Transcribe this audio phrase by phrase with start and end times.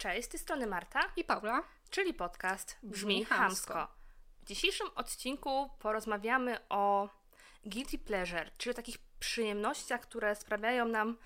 [0.00, 1.62] Cześć, z tej strony Marta, I Paula.
[1.90, 3.88] czyli podcast Brzmi Brzmi Hamsko.
[4.42, 7.08] W dzisiejszym odcinku porozmawiamy o
[7.64, 11.16] guilty pleasure, czyli takich przyjemnościach, które sprawiają nam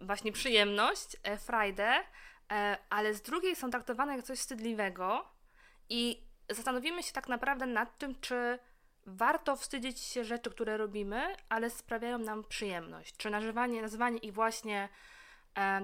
[0.00, 2.04] właśnie przyjemność, e, frajdę,
[2.52, 5.28] e, ale z drugiej są traktowane jak coś wstydliwego
[5.88, 8.58] i zastanowimy się tak naprawdę nad tym, czy
[9.06, 13.16] warto wstydzić się rzeczy, które robimy, ale sprawiają nam przyjemność.
[13.16, 14.88] Czy nazywanie, nazywanie ich właśnie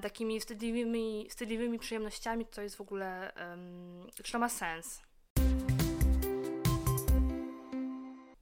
[0.02, 3.32] takimi wstydliwymi, wstydliwymi przyjemnościami to jest w ogóle,
[4.24, 5.02] czy to ma sens?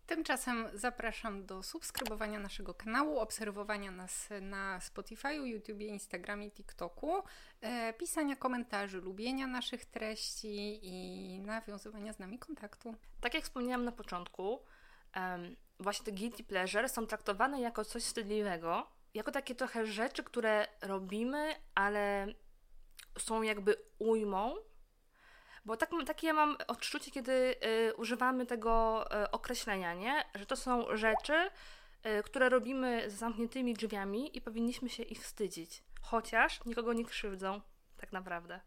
[0.06, 7.22] Tymczasem zapraszam do subskrybowania naszego kanału, obserwowania nas na Spotify, YouTube, Instagramie, TikToku,
[7.60, 12.94] e, pisania komentarzy, lubienia naszych treści i nawiązywania z nami kontaktu.
[13.20, 14.62] Tak jak wspomniałam na początku,
[15.12, 20.66] em, właśnie te guilty pleasure są traktowane jako coś wstydliwego, jako takie trochę rzeczy, które
[20.82, 22.26] robimy, ale
[23.18, 24.54] są jakby ujmą.
[25.64, 30.24] Bo tak, takie ja mam odczucie, kiedy y, używamy tego y, określenia, nie?
[30.34, 31.50] Że to są rzeczy,
[32.06, 35.82] y, które robimy z zamkniętymi drzwiami i powinniśmy się ich wstydzić.
[36.00, 37.60] Chociaż nikogo nie krzywdzą,
[37.96, 38.60] tak naprawdę.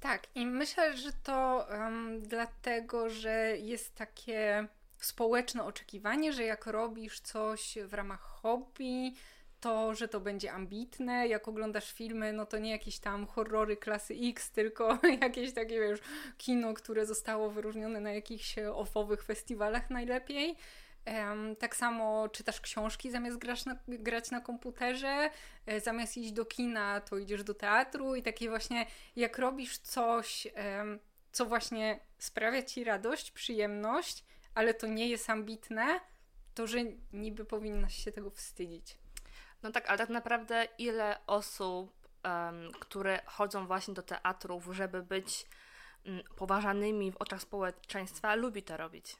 [0.00, 4.68] Tak, i myślę, że to em, dlatego, że jest takie
[5.00, 9.14] społeczne oczekiwanie, że jak robisz coś w ramach hobby,
[9.60, 11.28] to, że to będzie ambitne.
[11.28, 16.00] Jak oglądasz filmy, no to nie jakieś tam horrory klasy X, tylko jakieś takie, wiesz,
[16.38, 20.56] kino, które zostało wyróżnione na jakichś ofowych festiwalach najlepiej.
[21.58, 25.30] Tak samo czytasz książki zamiast grać na, grać na komputerze,
[25.66, 30.46] e, zamiast iść do kina, to idziesz do teatru i takie właśnie, jak robisz coś,
[31.32, 36.00] co właśnie sprawia ci radość, przyjemność, ale to nie jest ambitne,
[36.54, 36.78] to że
[37.12, 38.98] niby powinnaś się tego wstydzić.
[39.62, 45.46] No tak, ale tak naprawdę ile osób, em, które chodzą właśnie do teatrów, żeby być
[46.04, 49.16] mm, poważanymi w oczach społeczeństwa, lubi to robić.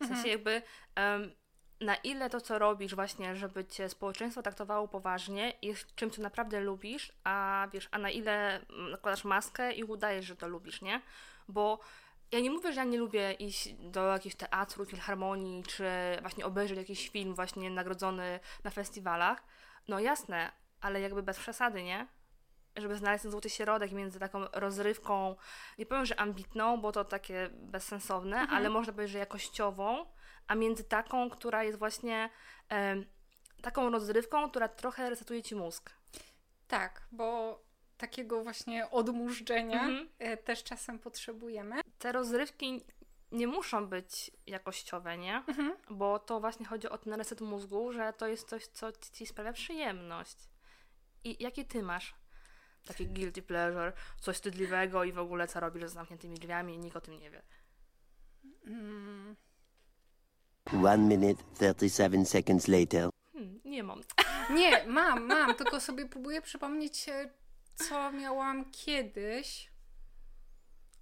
[0.00, 0.62] W sensie jakby
[0.94, 1.32] em,
[1.80, 6.60] na ile to, co robisz właśnie, żeby cię społeczeństwo traktowało poważnie, jest czymś, co naprawdę
[6.60, 11.02] lubisz, a wiesz, a na ile mm, nakładasz maskę i udajesz, że to lubisz, nie?
[11.48, 11.80] Bo
[12.32, 15.90] ja nie mówię, że ja nie lubię iść do jakiegoś teatru, filharmonii, czy
[16.20, 19.44] właśnie obejrzeć jakiś film właśnie nagrodzony na festiwalach.
[19.88, 22.06] No jasne, ale jakby bez przesady, nie?
[22.76, 25.36] Żeby znaleźć ten złoty środek między taką rozrywką,
[25.78, 30.06] nie powiem, że ambitną, bo to takie bezsensowne, ale można powiedzieć, że jakościową,
[30.46, 32.30] a między taką, która jest właśnie
[32.68, 33.06] em,
[33.62, 35.90] taką rozrywką, która trochę resetuje ci mózg.
[36.68, 37.60] Tak, bo
[37.98, 40.08] takiego właśnie odmurzdzenia Mhm.
[40.18, 41.80] e, też czasem potrzebujemy.
[41.98, 42.84] Te rozrywki
[43.32, 45.36] nie muszą być jakościowe, nie?
[45.36, 45.76] Mhm.
[45.90, 49.52] Bo to właśnie chodzi o ten reset mózgu, że to jest coś, co ci sprawia
[49.52, 50.36] przyjemność.
[51.24, 52.14] I jakie ty masz?
[52.86, 56.96] Taki guilty pleasure, coś wstydliwego i w ogóle co robisz z zamkniętymi drzwiami i nikt
[56.96, 57.42] o tym nie wie.
[58.66, 59.36] Mm.
[60.86, 61.42] One minute,
[61.74, 63.10] 37 seconds later.
[63.32, 64.00] Hmm, nie mam.
[64.50, 67.30] Nie, mam, mam, tylko sobie próbuję przypomnieć, e,
[67.78, 69.70] co miałam kiedyś.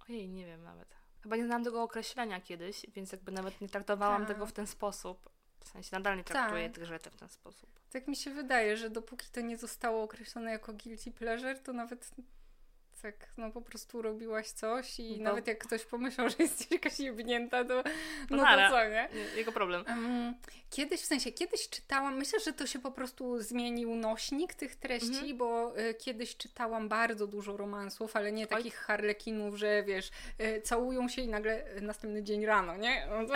[0.09, 0.87] Ojej, nie wiem nawet.
[1.23, 4.27] Chyba nie znałam tego określenia kiedyś, więc jakby nawet nie traktowałam Tak.
[4.35, 5.29] tego w ten sposób.
[5.59, 6.75] W sensie nadal nie traktuję Tak.
[6.75, 7.79] tych rzeczy w ten sposób.
[7.89, 12.11] Tak mi się wydaje, że dopóki to nie zostało określone jako guilty pleasure, to nawet
[13.01, 15.23] tak, no po prostu robiłaś coś i No.
[15.23, 17.83] nawet jak ktoś pomyślał, że jesteś jakaś jebnięta, to
[18.29, 18.69] no nara.
[18.69, 19.09] to co, nie?
[19.35, 19.83] Jego problem.
[19.87, 20.33] Em,
[20.69, 25.07] Kiedyś, w sensie, kiedyś czytałam, myślę, że to się po prostu zmienił nośnik tych treści,
[25.09, 25.37] Mhm.
[25.37, 31.09] bo y, kiedyś czytałam bardzo dużo romansów, ale nie takich harlekinów, że wiesz, y, całują
[31.09, 33.07] się i nagle y, następny dzień rano, nie?
[33.09, 33.33] No to,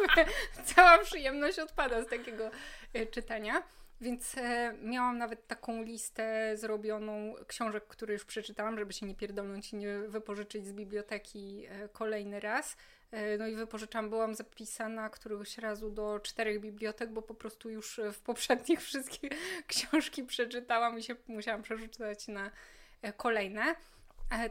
[0.74, 2.50] cała przyjemność odpada z takiego
[2.96, 3.62] y, czytania.
[4.00, 9.72] Więc e, miałam nawet taką listę zrobioną książek, które już przeczytałam, żeby się nie pierdolnąć
[9.72, 12.76] i nie wypożyczyć z biblioteki e, kolejny raz.
[13.10, 18.00] E, No i wypożyczam, byłam zapisana któregoś razu do czterech bibliotek, bo po prostu już
[18.12, 19.28] w poprzednich wszystkie
[19.66, 22.50] książki przeczytałam i się musiałam przerzucać na
[23.16, 23.74] kolejne.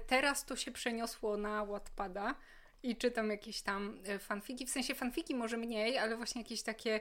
[0.07, 2.35] Teraz to się przeniosło na Wattpada
[2.83, 6.99] i czytam jakieś tam fanfiki, w sensie fanfiki może mniej, ale właśnie jakieś takie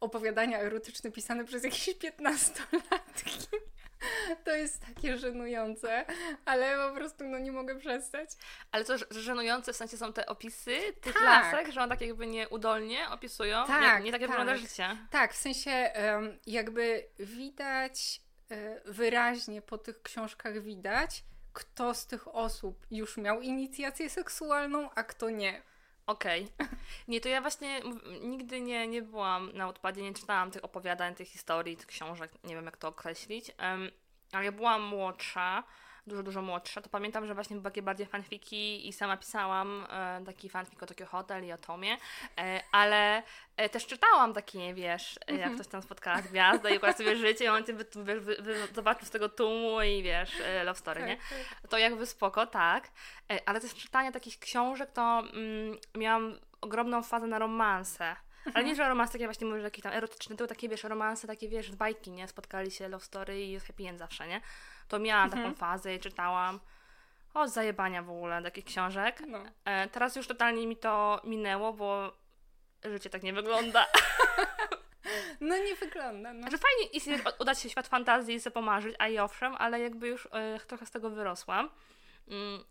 [0.00, 3.46] opowiadania erotyczne pisane przez jakieś 15-latki.
[4.44, 6.04] To jest takie żenujące,
[6.44, 8.30] ale po prostu no nie mogę przestać.
[8.72, 11.22] Ale to żenujące w sensie są te opisy tych Tak.
[11.22, 13.66] lasek, że on tak jakby nieudolnie opisują.
[13.66, 14.30] Tak, nie, nie takie tak.
[14.30, 14.96] wygląda życie.
[15.10, 15.92] Tak, w sensie
[16.46, 18.20] jakby widać
[18.50, 25.02] e, wyraźnie po tych książkach widać, kto z tych osób już miał inicjację seksualną, a
[25.02, 25.62] kto nie.
[26.06, 26.48] Okej.
[27.08, 27.80] Nie, to ja właśnie
[28.22, 32.54] nigdy nie, nie byłam na odpadzie, nie czytałam tych opowiadań, tych historii, tych książek, nie
[32.54, 33.52] wiem jak to określić.
[33.58, 33.90] Um,
[34.32, 35.64] ale ja byłam młodsza,
[36.06, 40.22] dużo, dużo młodsza, to pamiętam, że właśnie były takie bardziej fanfiki i sama pisałam e,
[40.26, 41.96] taki fanfic o Tokyo Hotel i o Tomie,
[42.38, 43.22] e, ale
[43.56, 47.44] e, też czytałam takie, wiesz, e, jak ktoś tam spotkała gwiazdę i układa sobie życie
[47.44, 50.78] i on cię wy, wy, wy, wy, zobaczył z tego tłumu i wiesz, e, love
[50.78, 51.16] story, nie?
[51.68, 52.90] To jakby spoko, tak,
[53.32, 58.16] e, ale też czytanie takich książek to mm, miałam ogromną fazę na romanse.
[58.54, 61.48] Ale nie, że romans takie właśnie mówisz, jakieś tam erotyczne, to takie, wiesz, romanse, takie,
[61.48, 62.28] wiesz, bajki, nie?
[62.28, 64.40] Spotkali się, love story i jest happy end zawsze, nie?
[64.88, 66.60] To miałam taką fazę i czytałam.
[67.34, 69.22] O, zajebania w ogóle takich książek.
[69.26, 69.38] No.
[69.64, 72.12] E, teraz już totalnie mi to minęło, bo
[72.84, 73.86] życie tak nie wygląda.
[75.40, 76.50] No nie wygląda, no.
[76.50, 79.80] Że fajnie istnieć, udać się w świat fantazji i sobie pomarzyć, a i owszem, ale
[79.80, 81.70] jakby już e, trochę z tego wyrosłam.
[82.28, 82.64] Mm.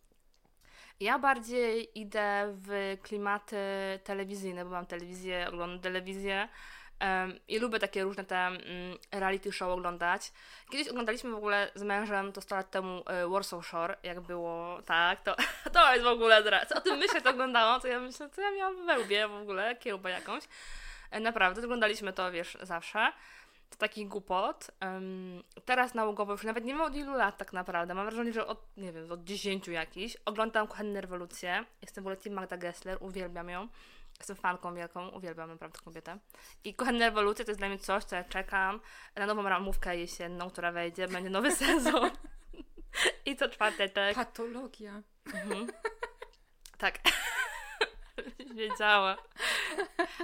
[1.00, 3.58] Ja bardziej idę w klimaty
[4.04, 6.50] telewizyjne, bo mam telewizję, oglądam telewizję
[7.48, 8.62] i lubię takie różne te mm,
[9.12, 10.32] reality show oglądać.
[10.72, 14.82] Kiedyś oglądaliśmy w ogóle z mężem, to 100 lat temu, e, Warsaw Shore, jak było,
[14.86, 15.36] tak, to,
[15.74, 18.52] to jest w ogóle, teraz, o tym myślę, to oglądałam, to ja myślę, co ja
[18.52, 20.44] miałam we łbie w ogóle, kiełbę jakąś.
[21.12, 23.12] E, Naprawdę, oglądaliśmy to, wiesz, zawsze.
[23.70, 24.72] To taki głupot.
[25.66, 27.94] Teraz nałogowo już nawet nie wiem od ilu lat tak naprawdę.
[27.94, 30.18] Mam wrażenie, że od, nie wiem, od 10 jakiś.
[30.26, 31.66] Oglądam Kuchenne Rewolucje.
[31.82, 33.68] Jestem w ogóle team Magda Gessler, uwielbiam ją.
[34.20, 36.18] Jestem fanką wielką, uwielbiam naprawdę kobietę.
[36.64, 38.80] I Kuchenne Rewolucje to jest dla mnie coś, co ja czekam
[39.16, 42.12] na nową ramówkę jesienną, która wejdzie, będzie nowy sezon.
[43.26, 43.94] I co czwartek.
[44.16, 45.02] Patologia.
[45.34, 45.68] Mhm.
[46.78, 47.00] Tak.
[48.56, 49.18] Wiedziała.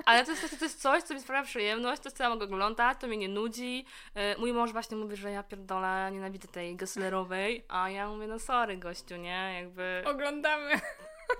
[0.06, 2.45] Ale to jest, to jest coś, co mi sprawia przyjemność, to jest co ja mogę
[2.45, 3.86] oglądać, to mnie nie nudzi.
[4.15, 8.39] E, Mój mąż właśnie mówi, że ja pierdolę, nienawidzę tej Gesslerowej, a ja mówię, no
[8.39, 9.53] sorry gościu, nie?
[9.62, 10.80] Jakby Oglądamy.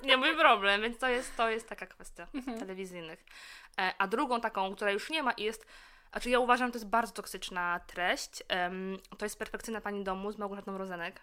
[0.04, 2.28] Nie mój problem, więc to jest, to jest taka kwestia
[2.60, 3.26] telewizyjnych.
[3.80, 5.66] E, A drugą taką, która już nie ma i jest,
[6.12, 8.44] znaczy ja uważam, to jest bardzo toksyczna treść,
[9.18, 11.22] to jest Perfekcyjna Pani Domu z Małgorzatą Rozenek.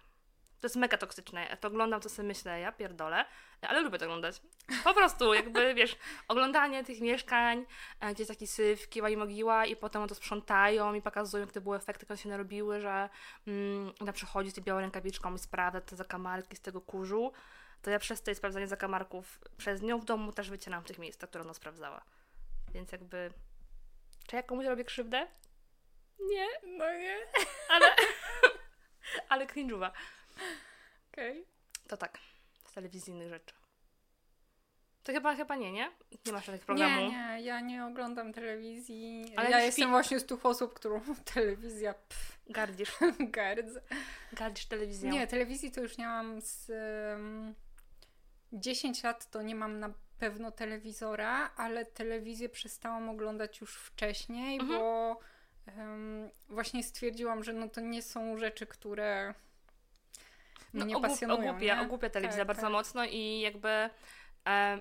[0.60, 1.46] To jest mega toksyczne.
[1.50, 3.24] Ja to oglądam, to sobie myślę, ja pierdolę,
[3.62, 4.40] ale lubię to oglądać.
[4.84, 5.96] Po prostu, jakby, wiesz,
[6.28, 7.66] oglądanie tych mieszkań,
[8.00, 11.52] e, gdzie jest taki syf, kiwa i mogiła i potem to sprzątają i pokazują, jak
[11.52, 13.08] to były efekty, one się narobiły, że
[13.46, 17.32] mm, ona przychodzi z tej białą rękawiczką i sprawdza te zakamarki z tego kurzu,
[17.86, 21.44] to ja przez te sprawdzanie zakamarków przez nią w domu też wycieram tych miejscach, które
[21.44, 22.04] ona sprawdzała.
[22.74, 23.30] Więc jakby,
[24.26, 25.26] czy ja komuś robię krzywdę?
[26.20, 26.46] Nie,
[26.78, 27.16] No nie.
[27.74, 27.86] ale,
[29.28, 29.90] ale cringe'owa.
[31.12, 31.46] Okej.
[31.88, 32.18] To tak,
[32.64, 33.54] z telewizyjnych rzeczy.
[35.04, 35.90] To chyba, chyba nie, nie?
[36.26, 36.96] Nie masz takich programu.
[37.00, 39.32] Nie, nie, ja nie oglądam telewizji.
[39.36, 41.00] Ale ja śpi- jestem właśnie z tych osób, którą
[41.34, 43.80] telewizja pff, Gardzisz, gardzę.
[44.32, 45.10] gardzisz telewizją.
[45.12, 46.70] Nie, telewizji to już nie mam z
[47.14, 47.54] um,
[48.52, 54.80] 10 lat to nie mam na pewno telewizora, ale telewizję przestałam oglądać już wcześniej, Mhm.
[54.80, 55.18] bo
[55.66, 59.34] em, właśnie stwierdziłam, że no to nie są rzeczy, które
[60.72, 61.48] mnie no, ogłup- pasjonują.
[61.50, 61.82] ogłupia, nie?
[61.82, 62.72] ogłupia telewizja Tak, bardzo tak.
[62.72, 63.68] mocno i jakby
[64.46, 64.78] e,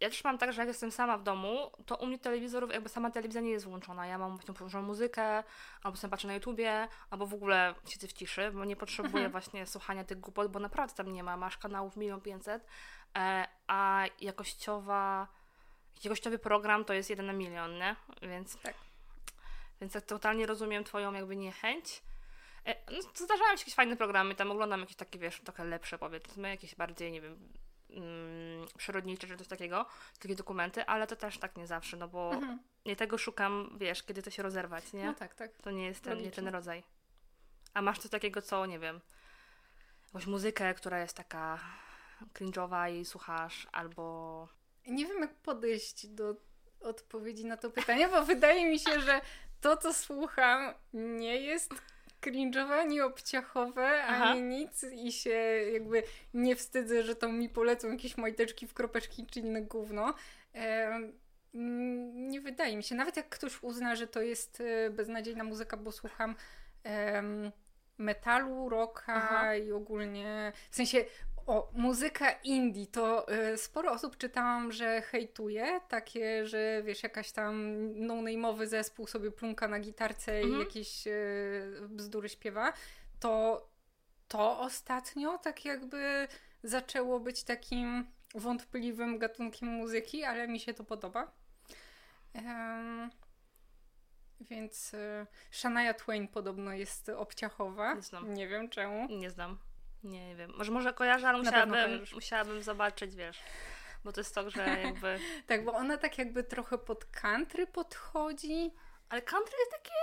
[0.00, 2.88] ja też mam tak, że jak jestem sama w domu, to u mnie telewizorów, jakby
[2.88, 4.06] sama telewizja nie jest włączona.
[4.06, 5.42] Ja mam właśnie włączoną muzykę,
[5.82, 9.32] albo sobie patrzę na YouTubie, albo w ogóle siedzę w ciszy, bo nie potrzebuję Mhm.
[9.32, 11.36] właśnie słuchania tych głupot, bo naprawdę tam nie ma.
[11.36, 12.66] Masz kanałów milion pięćset,
[13.66, 15.28] a jakościowa,
[16.04, 17.96] jakościowy program to jest jeden na milion, nie?
[18.22, 18.74] Więc Tak.
[19.80, 22.02] Więc tak totalnie rozumiem Twoją jakby niechęć.
[22.66, 26.48] E, No, zdarzają się jakieś fajne programy, tam oglądam jakieś takie, wiesz, trochę lepsze powiedzmy,
[26.48, 27.48] jakieś bardziej, nie wiem,
[27.90, 29.86] mm, przyrodnicze czy coś takiego,
[30.20, 32.58] takie dokumenty, ale to też tak nie zawsze, no bo Mhm.
[32.86, 35.04] nie tego szukam, wiesz, kiedy to się rozerwać, nie?
[35.06, 35.50] No tak, tak.
[35.62, 36.84] To nie jest ten, nie ten rodzaj.
[37.74, 39.00] A masz coś takiego, co, nie wiem,
[40.06, 41.58] jakąś muzykę, która jest taka
[42.34, 44.48] cringe'owa i słuchasz, albo...
[44.86, 46.36] Nie wiem, jak podejść do
[46.80, 49.20] odpowiedzi na to pytanie, bo wydaje mi się, że
[49.60, 51.74] to, co słucham, nie jest
[52.22, 54.24] cringe'owe, ani obciachowe, Aha.
[54.24, 55.30] ani nic i się
[55.72, 56.02] jakby
[56.34, 60.14] nie wstydzę, że tam mi polecą jakieś majteczki w kropeczki czy inne gówno.
[60.52, 61.12] Em,
[61.54, 62.94] mm, nie wydaje mi się.
[62.94, 66.34] Nawet jak ktoś uzna, że to jest e, beznadziejna muzyka, bo słucham
[66.84, 67.52] em,
[67.98, 69.54] metalu, rocka Aha.
[69.54, 71.04] i ogólnie, w sensie
[71.46, 77.76] o, muzyka indie, to y, sporo osób czytałam, że hejtuje, takie, że wiesz, jakaś tam
[78.06, 80.60] no-name'owy zespół sobie plunka na gitarce i Mhm.
[80.60, 82.72] jakieś y, bzdury śpiewa,
[83.20, 83.62] to
[84.28, 86.28] to ostatnio tak jakby
[86.62, 91.32] zaczęło być takim wątpliwym gatunkiem muzyki, ale mi się to podoba.
[92.34, 93.10] Em,
[94.40, 97.94] więc y, Shania Twain podobno jest obciachowa.
[97.94, 98.34] Nie znam.
[98.34, 99.06] Nie wiem czemu.
[99.18, 99.58] Nie znam.
[100.04, 100.52] Nie wiem.
[100.56, 103.38] Może, może kojarzę, ale musiałabym, musiałabym zobaczyć, wiesz.
[104.04, 105.18] Bo to jest to, że jakby...
[105.46, 108.74] Tak, bo ona tak jakby trochę pod country podchodzi.
[109.08, 109.94] Ale country jest takie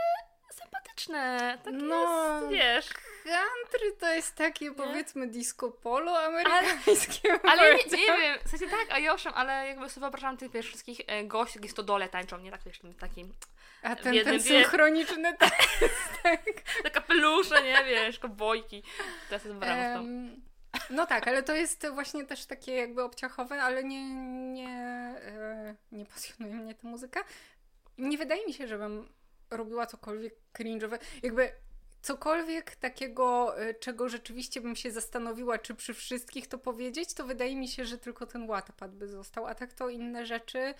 [0.63, 1.57] sympatyczne.
[1.63, 2.89] Takie No, jest, wiesz.
[3.23, 7.39] Country to jest takie powiedzmy disco polo amerykańskie.
[7.43, 8.21] Ale nie, powiedziałam.
[8.21, 11.23] nie wiem, w sensie tak, a owszem, ale jakby sobie wyobrażam tych wiesz, wszystkich e,
[11.23, 13.33] gości, jakieś stodole tańczą, nie tak wiesz, takim,
[13.83, 15.55] A ten, jednym ten synchroniczny tak.
[16.83, 18.83] te kapelusze, nie wiesz, kobojki.
[19.29, 19.65] Teraz jest to.
[19.65, 20.41] Em,
[20.89, 24.09] No tak, ale to jest właśnie też takie jakby obciachowe, ale nie,
[24.53, 27.23] nie, e, nie pasjonuje mnie ta muzyka.
[27.97, 29.09] Nie wydaje mi się, żebym
[29.51, 30.99] robiła cokolwiek cringe'owe.
[31.23, 31.51] Jakby
[32.01, 37.55] cokolwiek takiego, e, czego rzeczywiście bym się zastanowiła, czy przy wszystkich to powiedzieć, to wydaje
[37.55, 40.73] mi się, że tylko ten Wattpad by został, a tak to inne rzeczy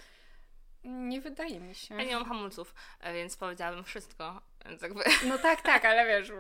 [0.84, 1.96] nie wydaje mi się.
[1.96, 4.42] Ja nie mam hamulców, e, więc powiedziałabym wszystko.
[4.66, 6.32] Więc jakby, No tak, tak, ale wiesz,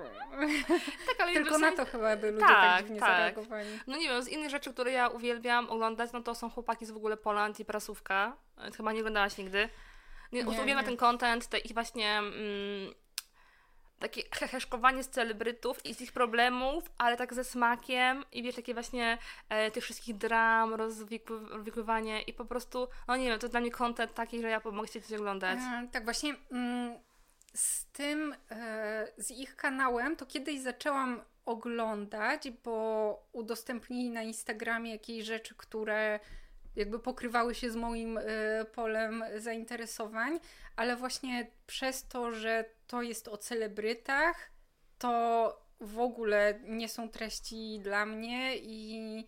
[1.07, 3.09] tak, ale tylko na to chyba by ludzie tak, Tak, dziwnie tak.
[3.09, 3.69] zareagowali.
[3.87, 6.91] No nie wiem, z innych rzeczy, które ja uwielbiam oglądać, no to są chłopaki z
[6.91, 8.37] w ogóle Poland i prasówka.
[8.57, 9.69] E, Chyba nie oglądałaś nigdy.
[10.31, 12.93] Nie, Nie, uwielbiam ten content, te ich właśnie mm,
[13.99, 18.73] takie heheszkowanie z celebrytów i z ich problemów, ale tak ze smakiem i wiesz, takie
[18.73, 19.17] właśnie
[19.49, 23.71] e, tych wszystkich dram, rozwikły- rozwikływanie i po prostu, no nie wiem, to dla mnie
[23.71, 25.59] content taki, że ja mogę się coś oglądać.
[25.59, 26.99] E, tak, właśnie mm,
[27.53, 35.25] z tym, e, z ich kanałem, to kiedyś zaczęłam oglądać, bo udostępnili na Instagramie jakieś
[35.25, 36.19] rzeczy, które
[36.79, 38.21] jakby pokrywały się z moim e,
[38.65, 40.39] polem zainteresowań,
[40.75, 44.51] ale właśnie przez to, że to jest o celebrytach,
[44.97, 49.25] to w ogóle nie są treści dla mnie i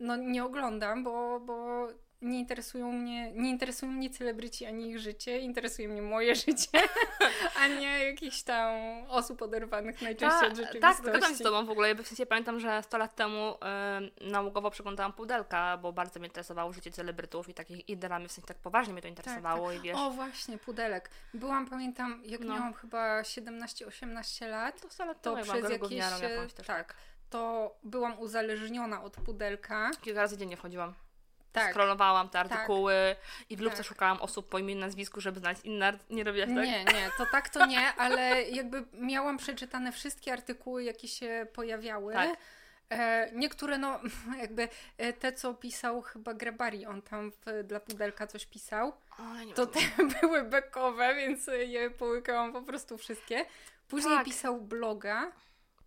[0.00, 1.88] no nie oglądam, bo, bo
[2.22, 6.68] nie interesują mnie, nie interesują mnie celebryci ani ich życie, interesuje mnie moje życie,
[7.60, 8.74] a nie jakichś tam
[9.08, 10.80] osób oderwanych najczęściej od Tak, rzeczywistości.
[10.80, 11.94] tak, zgadzam się z Tobą w ogóle.
[11.94, 13.54] W sensie pamiętam, że 100 lat temu
[14.20, 18.32] y, nałogowo przeglądałam pudelka, bo bardzo mnie interesowało życie celebrytów i takich i dramy, w
[18.32, 19.96] sensie tak poważnie mnie to interesowało i wiesz...
[19.98, 21.10] O właśnie, pudelek.
[21.34, 22.54] Byłam, pamiętam, jak No.
[22.54, 25.92] miałam chyba 17-18 lat, to 100 lat to temu przez jakieś...
[26.22, 26.66] jakąś też.
[26.66, 26.94] Tak,
[27.30, 29.90] to byłam uzależniona od pudelka.
[30.00, 30.94] Kilka razy dziennie wchodziłam.
[31.52, 31.74] Tak.
[32.32, 32.94] Te artykuły
[33.50, 33.86] i w lubce Tak.
[33.86, 35.98] szukałam osób po imieniu i nazwisku, żeby znaleźć inne.
[36.10, 36.66] Nie robiłaś tak?
[36.66, 42.14] Nie, nie, to tak to nie, ale jakby miałam przeczytane wszystkie artykuły, jakie się pojawiały.
[42.14, 42.36] Tak.
[42.90, 44.00] E, niektóre, no,
[44.42, 44.68] jakby
[44.98, 49.54] e, te, co pisał chyba Grabari, on tam w, dla Pudelka coś pisał, O, nie
[49.54, 49.80] to te
[50.20, 53.44] były bekowe, więc je połykałam po prostu wszystkie.
[53.88, 54.24] Później Tak.
[54.24, 55.32] pisał bloga,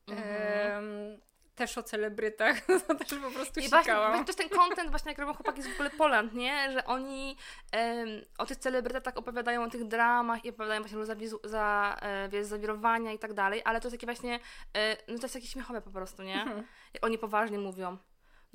[0.07, 1.19] Mhm.
[1.55, 5.19] Też o celebrytach, to też po prostu I właśnie, właśnie też ten content, właśnie jak
[5.19, 6.71] robią chłopaki z w ogóle Poland, nie?
[6.71, 7.37] Że oni
[7.71, 8.07] em,
[8.37, 12.29] o tych celebrytach tak opowiadają, o tych dramach i opowiadają właśnie o zawizu, za, e,
[12.29, 14.39] wiesz, zawirowania i tak dalej, ale to jest takie właśnie,
[14.73, 16.41] e, no to jest takie śmiechowe po prostu, nie?
[16.41, 16.63] Mhm.
[17.01, 17.97] Oni poważnie mówią.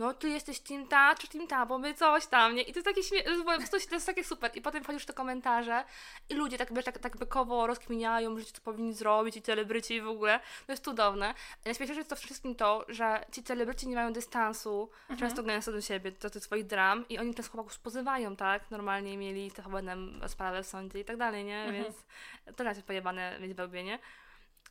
[0.00, 2.62] No, ty jesteś team ta, czy team ta, bo my coś tam, nie?
[2.62, 4.50] I to jest takie śmie- po prostu to jest takie super.
[4.54, 5.84] I potem wchodzisz w te komentarze
[6.28, 10.00] i ludzie tak, wiesz, tak, tak bekowo rozkminiają, że co powinni zrobić i celebryci i
[10.00, 10.40] w ogóle.
[10.66, 11.34] To jest cudowne.
[11.64, 16.12] Najśmieszniejsze jest to wszystkim to, że ci celebryci nie mają dystansu, często gęsto do siebie,
[16.12, 18.70] do tych swoich dram i oni też chłopaków pozywają, tak?
[18.70, 21.66] Normalnie mieli te potem sprawę w sądzie i tak dalej, nie?
[21.72, 21.96] Więc
[22.56, 23.98] to raczej pojebane mieć wełbie, nie?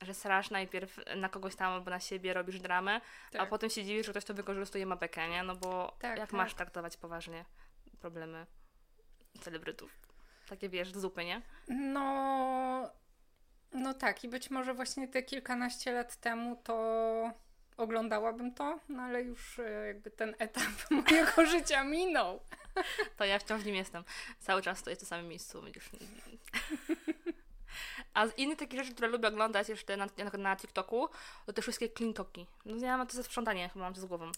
[0.02, 3.02] Że srasz najpierw na kogoś tam albo na siebie, robisz dramę,
[3.34, 3.50] a Tak.
[3.50, 5.44] potem się dziwisz, że ktoś to wykorzystuje ma bekę, nie?
[5.44, 6.38] No bo Tak, jak tak.
[6.38, 7.46] masz traktować poważnie
[8.00, 8.46] problemy
[9.42, 10.00] celebrytów?
[10.50, 11.42] Takie wiesz, zupy, nie?
[11.68, 12.92] No,
[13.74, 17.32] no tak, i być może właśnie te kilkanaście lat temu to
[17.78, 22.40] oglądałabym to, no ale już e, jakby ten etap mojego życia minął.
[23.18, 24.04] To ja wciąż nim jestem.
[24.40, 25.90] Cały czas stoję w tym samym miejscu, widzisz.
[28.14, 31.10] A z innych takich rzeczy, które lubię oglądać jeszcze na, na, na TikToku,
[31.46, 32.46] to te wszystkie cleantoki.
[32.66, 34.32] No nie mam to ze sprzątanie, chyba mam to z głową.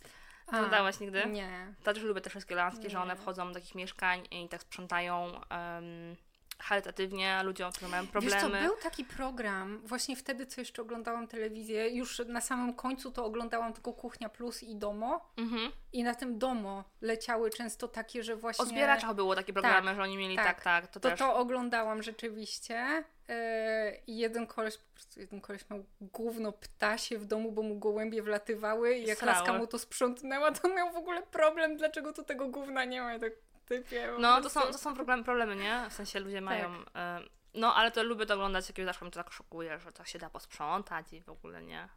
[0.48, 1.26] A, Oglądałaś nigdy?
[1.26, 1.74] Nie.
[1.84, 5.24] To też lubię te wszystkie laski, że one wchodzą do takich mieszkań i tak sprzątają
[5.26, 6.16] um,
[6.60, 8.68] charytatywnie ludziom, którzy mają Wiesz co, problemy.
[8.68, 13.74] był taki program, właśnie wtedy, co jeszcze oglądałam telewizję, już na samym końcu to oglądałam
[13.74, 15.72] tylko Kuchnia Plus i Domo Mhm.
[15.94, 18.64] i na tym Domo leciały często takie, że właśnie...
[18.64, 20.64] O zbieraczach było takie programy, że oni mieli tak, tak.
[20.64, 21.20] tak, to, To też.
[21.20, 23.04] to oglądałam rzeczywiście.
[23.32, 27.80] Yy, I jeden koleś, po prostu jeden koleś miał gówno ptasie w domu, bo mu
[27.80, 29.38] gołębie wlatywały i jak Srały.
[29.38, 33.16] laska mu to sprzątnęła, to miał w ogóle problem, dlaczego tu tego gówna nie ma.
[33.16, 33.34] I tak
[33.66, 35.86] typie, No, to są, to są problemy, problemy, nie?
[35.90, 36.70] W sensie ludzie mają...
[36.96, 37.20] E,
[37.54, 40.20] no, ale to lubię to oglądać, jak zawsze mnie to tak szokuje, że to się
[40.20, 41.90] da posprzątać i w ogóle nie.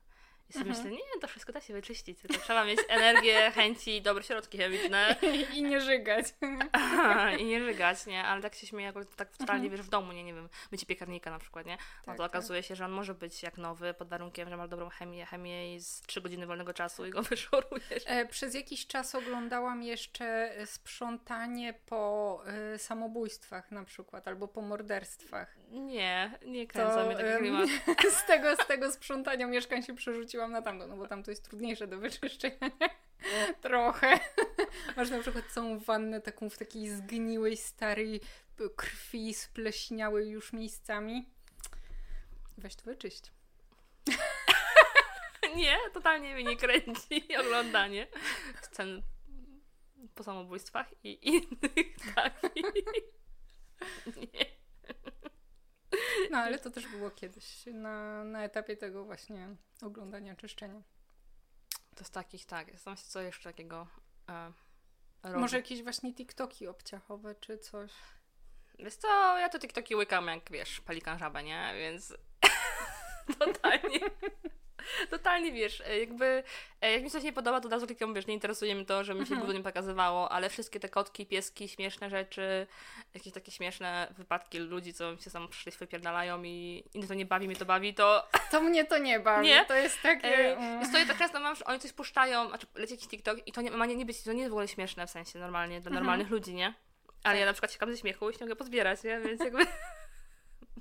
[0.50, 4.22] I sobie myślę, nie, to wszystko da się wyczyścić, tylko trzeba mieć energię, chęci, dobre
[4.22, 5.16] środki chemiczne
[5.56, 6.26] I nie żygać.
[7.40, 8.24] i nie żygać, nie?
[8.24, 11.30] Ale tak się śmieję, akurat tak totalnie, wiesz, w domu, nie, nie wiem, mycie piekarnika
[11.30, 11.72] na przykład, nie?
[11.76, 12.30] No Tak, to tak.
[12.32, 15.74] okazuje się, że on może być jak nowy, pod warunkiem, że masz dobrą chemię, chemię
[15.74, 18.02] i z 3 godziny wolnego czasu i go wyszorujesz.
[18.06, 20.24] E, Przez jakiś czas oglądałam jeszcze
[20.58, 25.56] e, sprzątanie po e, samobójstwach na przykład, albo po morderstwach.
[25.70, 27.68] Nie, nie kręcę mnie taki klimat.
[28.10, 29.94] z, tego, z tego sprzątania mieszkań się
[30.34, 32.56] przerzuciłam na tamto, no bo tam to jest trudniejsze do wyczyszczenia.
[32.60, 33.54] nie?
[33.60, 34.20] Trochę.
[34.96, 38.20] Masz na przykład całą wannę taką w takiej zgniłej, starej
[38.76, 41.28] krwi, spleśniałej już miejscami.
[42.58, 43.32] Weź to wyczyść.
[45.56, 48.06] Nie, totalnie mnie nie kręci oglądanie
[48.62, 49.02] scen
[50.14, 52.72] po samobójstwach i innych takich.
[54.16, 54.46] Nie.
[56.34, 59.48] No ale to też było kiedyś na, na etapie tego właśnie
[59.82, 60.82] oglądania czyszczenia.
[61.96, 63.86] To z takich, tak, zastanawiam się, co jeszcze takiego
[64.28, 64.52] e.
[65.36, 67.92] Może jakieś właśnie TikToki obciachowe czy coś.
[68.78, 71.72] Wiesz co, ja to TikToki łykam jak, wiesz, pelikan żabę, nie?
[71.78, 72.14] Więc
[73.38, 74.00] totalnie,
[75.10, 76.42] totalnie, wiesz, e, jakby
[76.80, 79.04] e, jak mi coś nie podoba, to od razu klikam, wiesz, nie interesuje mnie to,
[79.04, 79.52] że mi się Mhm.
[79.52, 82.66] nie pokazywało, ale wszystkie te kotki, pieski, śmieszne rzeczy,
[83.14, 87.26] jakieś takie śmieszne wypadki ludzi, co mi się sam przyszli, wypierdalają i, i to nie
[87.26, 89.46] bawi, mnie to bawi, to To mnie to nie bawi.
[89.46, 89.64] Nie?
[89.64, 90.28] To jest takie...
[90.28, 90.80] E, mm.
[90.80, 93.52] Jest to ja tak często mam, że oni coś puszczają, znaczy leci jakiś TikTok i
[93.52, 95.80] to nie ma nie, nie być, to nie jest w ogóle śmieszne w sensie normalnie,
[95.80, 95.94] dla Mhm.
[96.04, 96.74] normalnych ludzi, nie?
[97.24, 97.40] Ale Tak.
[97.40, 99.20] ja na przykład siekam ze śmiechu i się mogę pozbierać, nie?
[99.20, 99.66] Więc jakby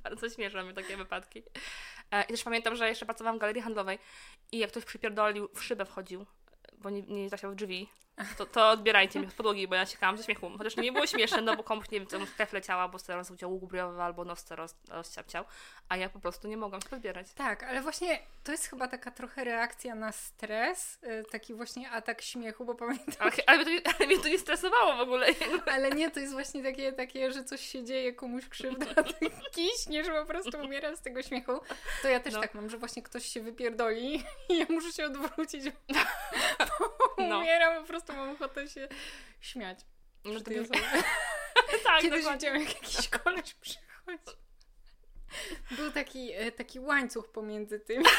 [0.04, 1.44] bardzo śmieszne mnie takie wypadki.
[2.12, 4.00] E, I też pamiętam, że jeszcze pracowałam w galerii handlowej
[4.52, 6.26] i jak ktoś przypierdolił, w szybę wchodził,
[6.78, 7.90] bo nie, nie zasiał drzwi,
[8.38, 10.52] to, to odbierajcie mnie z podłogi, bo ja siekałam ze śmiechu.
[10.58, 13.52] Chociaż nie było śmieszne, no bo komuś, nie wiem, co krew leciała, bo steros udział
[13.54, 15.46] łuk briowy albo nos roz, rozciapciał,
[15.90, 17.34] a ja po prostu nie mogłam się pozbierać.
[17.34, 22.22] Tak, ale właśnie to jest chyba taka trochę reakcja na stres, y, taki właśnie atak
[22.22, 25.28] śmiechu, bo pamiętam, Ale, ale, mnie to, nie- ale mnie to nie stresowało w ogóle.
[25.66, 28.86] ale nie, to jest właśnie takie, takie że coś się dzieje, komuś krzywda,
[29.20, 31.60] ty kiśniesz, po prostu umiera z tego śmiechu.
[32.02, 32.42] To ja też No.
[32.42, 35.94] tak mam, że właśnie ktoś się wypierdoli i ja muszę się odwrócić, bo
[37.18, 37.40] No.
[37.40, 38.88] umieram, po prostu mam ochotę się
[39.42, 39.80] śmiać.
[40.26, 40.82] No to osobie.
[41.84, 42.34] tak, Kiedyś dokładnie.
[42.34, 44.38] widziałam, jak jakiś koleś przychodzi.
[45.72, 48.06] Był taki, e, taki łańcuch pomiędzy tymi.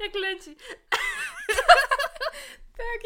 [0.00, 0.56] Jak leci.
[2.76, 3.00] Tak,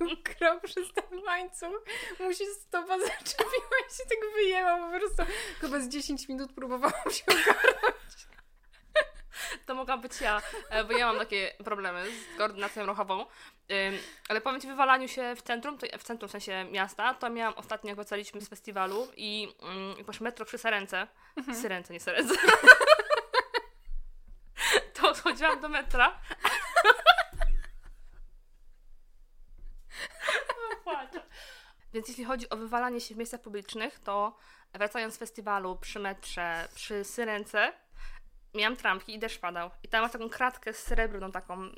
[0.00, 1.84] on krok przez ten łańcuch.
[2.20, 4.90] Mu się stopa zaczepiła i się tak wyjęła.
[4.90, 5.22] Po prostu
[5.60, 8.28] chyba z 10 minut próbowałam się ogarnąć.
[9.66, 13.26] To mogła być ja, e, bo ja mam takie problemy z koordynacją ruchową.
[14.28, 17.88] Ale powiem Ci, wywalaniu się w centrum, w centrum w sensie miasta, to miałam ostatnio,
[17.88, 19.54] jak wracaliśmy z festiwalu i
[20.06, 21.06] masz metro przy Serence,
[21.52, 22.34] Syrence, nie Serence,
[24.94, 26.18] to chodziłam do metra.
[30.72, 31.22] O, płaczę.
[31.92, 34.36] Więc jeśli chodzi o wywalanie się w miejscach publicznych, to
[34.74, 37.72] wracając z festiwalu przy metrze, przy Syrence,
[38.54, 39.70] miałam trampki i deszcz padał.
[39.82, 41.54] I tam masz taką kratkę srebrną taką.
[41.54, 41.74] mm,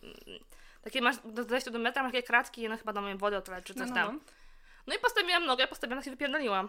[0.82, 3.36] Takie masz, do dojścia do metra masz takie kratki i one chyba do mojej wody
[3.36, 4.20] otleć czy coś No, no, tam.
[4.86, 6.68] No i postawiłam nogę, postawiłam się wypierdoliłam.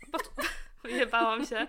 [0.00, 0.30] Po prostu
[0.84, 1.66] wyjebałam się.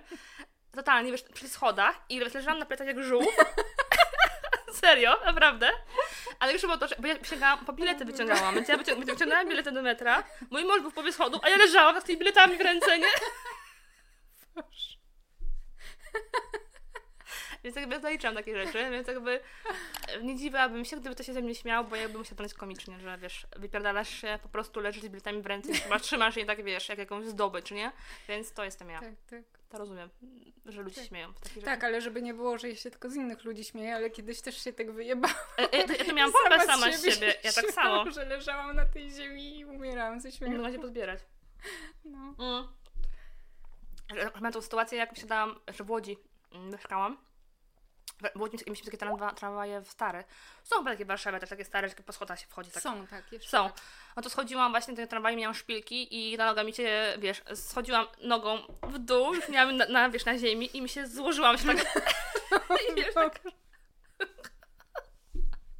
[0.71, 3.27] Totalnie, wiesz, przy schodach i leżałam na plecach jak żółw.
[4.81, 5.69] Serio, naprawdę.
[6.39, 9.49] Ale już było to, że, bo ja sięgałam, po bilety wyciągałam, więc ja wycią- wyciągnęłam
[9.49, 12.57] bilety do metra, mój mąż był w połowie schodów, a ja leżałam z tymi biletami
[12.57, 13.07] w ręce, nie?
[14.55, 14.97] Boże.
[17.63, 19.39] Więc jakby zaliczam takie rzeczy, więc jakby
[20.07, 22.53] e, nie dziwiłabym się, gdyby to się ze mnie śmiał, bo jakby musiał to być
[22.53, 26.35] komicznie, że wiesz, wypierdalasz się, po prostu leżysz z biletami w ręce i chyba trzymasz
[26.37, 27.91] je tak, wiesz, jak jakąś zdobycz, nie?
[28.27, 28.99] Więc to jestem ja.
[28.99, 29.43] Tak, tak.
[29.69, 30.09] To rozumiem,
[30.65, 31.09] że ludzie się Tak.
[31.09, 31.65] śmieją takich rzeczy.
[31.65, 34.41] Tak, ale żeby nie było, że ja się tylko z innych ludzi śmieję, ale kiedyś
[34.41, 35.35] też się tak wyjebałam.
[35.57, 38.11] E, e, Ja to miałam pompę sama z siebie, ja tak samo.
[38.11, 40.53] że leżałam na tej ziemi i umierałam ze Nie śmiechu.
[40.53, 41.19] mogłam się pozbierać.
[42.05, 42.17] No.
[42.39, 42.67] Mm.
[44.33, 46.17] Pamiętam tą sytuację, jak siadałam, że w Łodzi
[46.51, 47.17] mm, mieszkałam.
[48.36, 50.23] Mieliśmy takie tramwa, tramwaje w stare.
[50.63, 52.71] Są chyba takie w Warszawie, też takie stare, że po schodach się wchodzi.
[52.71, 52.84] Tak.
[52.84, 53.69] Są, tak, jeszcze Są.
[53.69, 53.82] tak.
[54.15, 58.08] No to schodziłam właśnie do tramwaju, miałam szpilki i na noga mi się, wiesz, schodziłam
[58.21, 61.65] nogą w dół, już miałam na, na, wiesz, na ziemi i mi się złożyłam się
[61.65, 61.77] tak.
[62.91, 63.39] I wiesz, tak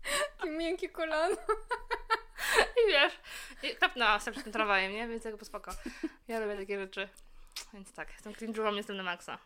[0.38, 1.36] Takie miękkie kolano.
[2.84, 3.14] I wiesz,
[3.64, 5.08] i kapnęłam sobie przed tym tramwajem, nie?
[5.08, 5.72] Więc jakby spoko.
[6.28, 7.10] Ja robię takie rzeczy.
[7.74, 9.38] Więc tak, jestem cringe'ową, jestem na maksa.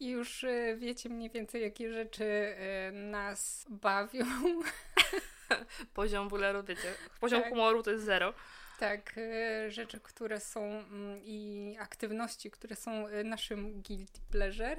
[0.00, 4.26] I już e, wiecie mniej więcej, jakie rzeczy e, nas bawią.
[5.94, 7.50] Poziom buleru, wiecie, poziom Tak.
[7.50, 8.34] humoru to jest zero.
[8.78, 14.76] Tak, e, rzeczy, które są mm, i aktywności, które są naszym guilty pleasure.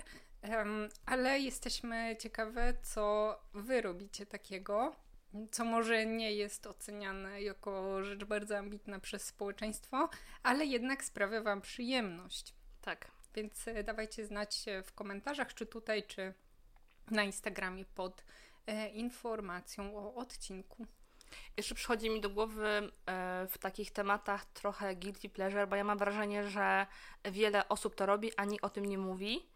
[1.05, 4.95] Ale jesteśmy ciekawe, co wy robicie takiego,
[5.51, 10.09] co może nie jest oceniane jako rzecz bardzo ambitna przez społeczeństwo,
[10.43, 12.53] ale jednak sprawia wam przyjemność.
[12.81, 13.11] Tak.
[13.35, 16.33] Więc e, dawajcie znać e, w komentarzach, czy tutaj, czy
[17.11, 18.23] na Instagramie pod
[18.67, 20.85] e, informacją o odcinku.
[21.57, 22.91] Jeszcze przychodzi mi do głowy
[23.49, 26.87] w takich tematach trochę guilty pleasure, bo ja mam wrażenie, że
[27.31, 29.49] wiele osób to robi, a nikt o tym nie mówi.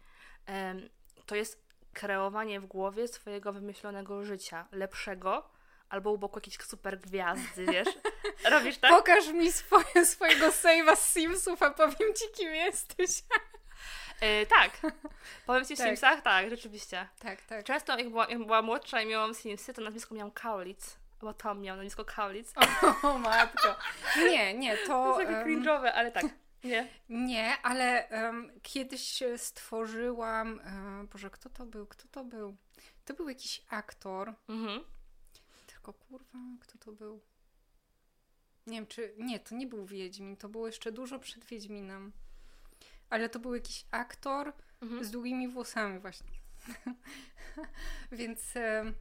[1.26, 5.50] To jest kreowanie w głowie swojego wymyślonego życia, lepszego,
[5.88, 7.88] albo u boku jakiejś super gwiazdy, wiesz?
[8.50, 8.90] Robisz tak?
[8.90, 13.22] Pokaż mi swoje, swojego save'a z Simsów, a powiem ci, kim jesteś.
[14.20, 14.80] E, tak.
[15.46, 15.86] Powiem Ci w Tak.
[15.86, 17.08] Simsach, tak, rzeczywiście.
[17.18, 17.64] Tak, tak.
[17.64, 20.96] Często jak była, jak młodsza i miałam Simsy, to nazwisko miałam Kaulic.
[21.20, 22.52] Bo Tom miał nazwisko Kaulic.
[23.02, 23.76] O matko.
[24.16, 24.86] Nie, nie, to...
[24.86, 26.24] To jest takie cringe'owe, ale tak.
[26.64, 26.88] Nie.
[27.08, 30.60] Nie, ale em, kiedyś stworzyłam.
[30.60, 31.86] E, Boże, kto to był?
[31.86, 32.56] Kto to był?
[33.04, 34.34] To był jakiś aktor.
[34.48, 34.80] Mhm.
[35.66, 37.20] Tylko kurwa, kto to był?
[38.66, 39.14] Nie wiem, czy.
[39.18, 42.12] Nie, to nie był Wiedźmin, to było jeszcze dużo przed Wiedźminem.
[43.14, 45.04] Ale to był jakiś aktor Mhm.
[45.04, 46.30] z długimi włosami, właśnie.
[48.12, 48.56] Więc.
[48.56, 48.94] em,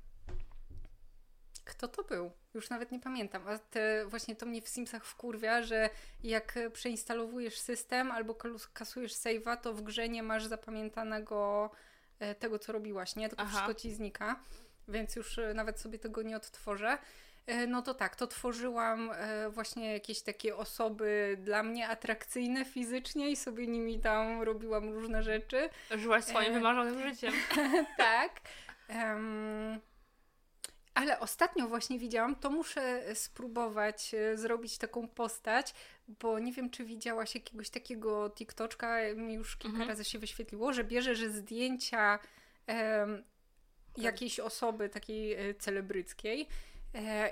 [1.66, 2.32] kto to był?
[2.54, 3.48] Już nawet nie pamiętam.
[3.48, 5.90] A te, właśnie to mnie w Simsach wkurwia, że
[6.24, 8.36] jak e, przeinstalowujesz system albo
[8.74, 11.70] kasujesz save'a, to w grze nie masz zapamiętanego
[12.20, 13.30] e, tego, co robiłaś, nie?
[13.30, 13.52] Tylko Aha.
[13.52, 14.40] wszystko ci znika.
[14.88, 16.98] Więc już e, nawet sobie tego nie odtworzę.
[17.48, 23.30] E, No to tak, to tworzyłam e, właśnie jakieś takie osoby dla mnie atrakcyjne fizycznie
[23.32, 25.70] i sobie nimi tam robiłam różne rzeczy.
[25.92, 26.54] Żyłaś swoim E.
[26.54, 27.34] wymarzonym życiem.
[27.98, 28.42] tak.
[28.88, 29.80] Em,
[30.94, 35.74] ale ostatnio właśnie widziałam, to muszę spróbować e, zrobić taką postać,
[36.08, 39.90] bo nie wiem, czy widziałaś jakiegoś takiego TikToczka, mi już kilka Mhm.
[39.90, 42.20] razy się wyświetliło, że bierzesz zdjęcia
[42.68, 43.24] em,
[43.98, 46.48] jakiejś osoby takiej celebryckiej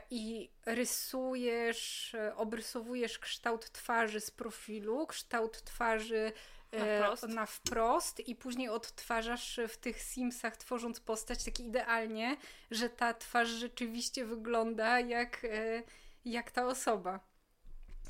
[0.10, 6.32] i rysujesz, e, obrysowujesz kształt twarzy z profilu, kształt twarzy
[6.72, 7.24] e, Na wprost?
[7.28, 12.38] na wprost i później odtwarzasz w tych Simsach, tworząc postać tak idealnie,
[12.72, 15.84] że ta twarz rzeczywiście wygląda jak, e,
[16.26, 17.31] jak ta osoba.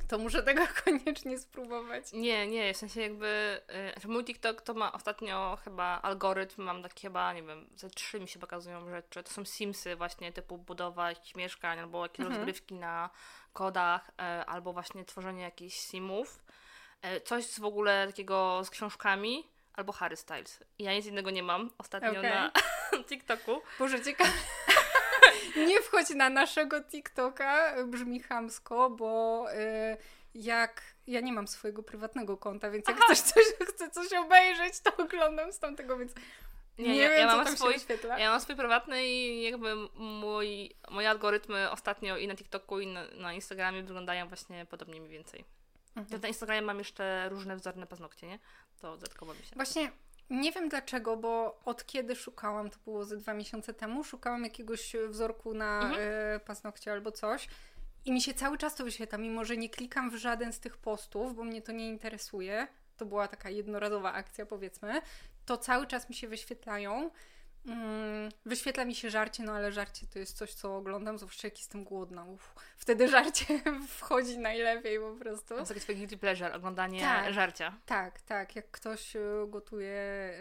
[0.08, 2.14] To muszę tego koniecznie spróbować.
[2.14, 3.62] Nie, nie, w sensie jakby.
[4.04, 8.20] y, mój TikTok to ma ostatnio chyba algorytm, mam takie chyba, nie wiem, ze trzy
[8.20, 9.24] mi się pokazują rzeczy.
[9.24, 12.36] To są Simsy, właśnie typu budowa jakichś mieszkań, albo jakieś Mhm.
[12.38, 13.10] rozgrywki na
[13.54, 16.44] kodach, e, albo właśnie tworzenie jakichś simów.
[17.02, 20.64] E, Coś z w ogóle takiego z książkami, albo Harry Styles.
[20.80, 22.24] Ja nic innego nie mam ostatnio Okej.
[22.24, 22.52] na
[23.10, 23.62] TikToku.
[23.80, 24.30] Boże, ciekawe.
[25.56, 29.98] Nie wchodź na naszego TikToka, brzmi chamsko, bo y,
[30.34, 33.06] jak ja nie mam swojego prywatnego konta, więc jak Aha.
[33.06, 36.14] ktoś coś, chce coś obejrzeć, to oglądam z tamtego, więc
[36.78, 37.98] nie, Nie, nie, wiem, ja co mam tam swój-.
[38.18, 43.08] Ja mam swój prywatny i jakby mój, moje algorytmy ostatnio i na TikToku i na,
[43.08, 45.46] na Instagramie wyglądają właśnie podobnie mniej więcej.
[45.96, 46.08] Mhm.
[46.12, 48.40] Ja na Instagramie mam jeszcze różne wzorne paznokcie, nie?
[48.82, 49.56] To dodatkowo mi się.
[49.56, 49.92] Właśnie
[50.32, 54.96] nie wiem dlaczego, bo od kiedy szukałam, to było ze dwa miesiące temu, szukałam jakiegoś
[55.10, 56.02] wzorku na Mhm.
[56.36, 57.48] y, paznokcie albo coś.
[58.06, 60.78] I mi się cały czas to wyświetla, mimo że nie klikam w żaden z tych
[60.78, 62.68] postów, bo mnie to nie interesuje.
[62.98, 65.02] To była taka jednorazowa akcja, powiedzmy.
[65.46, 67.12] To cały czas mi się wyświetlają.
[67.66, 71.58] Mm, wyświetla mi się żarcie, no ale żarcie to jest coś, co oglądam, zwłaszcza jak
[71.58, 72.26] jestem głodna.
[72.26, 72.56] Uf.
[72.78, 73.46] Wtedy żarcie
[73.98, 75.48] wchodzi najlepiej po prostu.
[75.66, 77.34] To jest guilty pleasure, oglądanie Tak.
[77.34, 77.78] żarcia.
[77.86, 78.56] Tak, tak.
[78.56, 80.34] Jak ktoś e, gotuje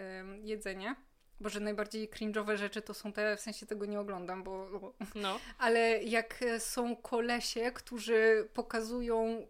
[0.42, 0.96] jedzenie,
[1.40, 4.66] bo że najbardziej cringe'owe rzeczy to są te, w sensie tego nie oglądam, bo...
[5.14, 5.38] No.
[5.58, 9.46] Ale jak e, są kolesie, którzy pokazują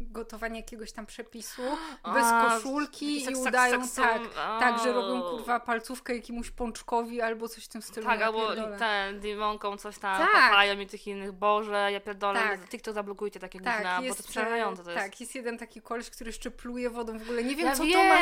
[0.00, 1.62] gotowanie jakiegoś tam przepisu
[2.14, 7.48] bez A, koszulki taki i udają tak, tak, że robią kurwa palcówkę jakiemuś pączkowi albo
[7.48, 8.06] coś w tym stylu.
[8.06, 10.30] Tak, albo ten, Dimonką coś tam, Tak.
[10.32, 12.68] papają i tych innych, Boże, ja pierdolę, Tak.
[12.68, 15.02] TikTok zablokujcie takie Tak, gówna, bo to jest przerażające to jest.
[15.04, 17.44] tak, jest jeden taki koleś, który jeszcze pluje wodą w ogóle.
[17.44, 18.08] Nie wiem, Ja co to wiem.
[18.08, 18.16] ma.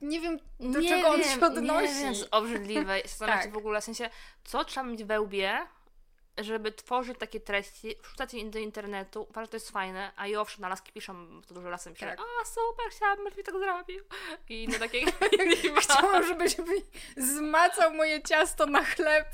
[0.00, 1.94] Nie wiem, do nie czego on wiem, się odnosi.
[1.94, 3.00] Nie wiem, obrzydliwe.
[3.04, 3.54] Zastanawiam się Tak.
[3.54, 4.10] w ogóle, w sensie,
[4.44, 5.66] co trzeba mieć we łbie,
[6.38, 10.36] żeby tworzyć takie treści, wrzucać je do internetu, uważam, że to jest fajne, a i
[10.36, 12.20] owszem, na laski piszą to dużo lasem, piszę, Tak.
[12.20, 14.04] o super, chciałabym, żebyś tak zrobił.
[14.48, 15.04] I no takie...
[15.80, 16.82] Chciałam, żebyś mi
[17.16, 19.28] zmacał moje ciasto na chleb.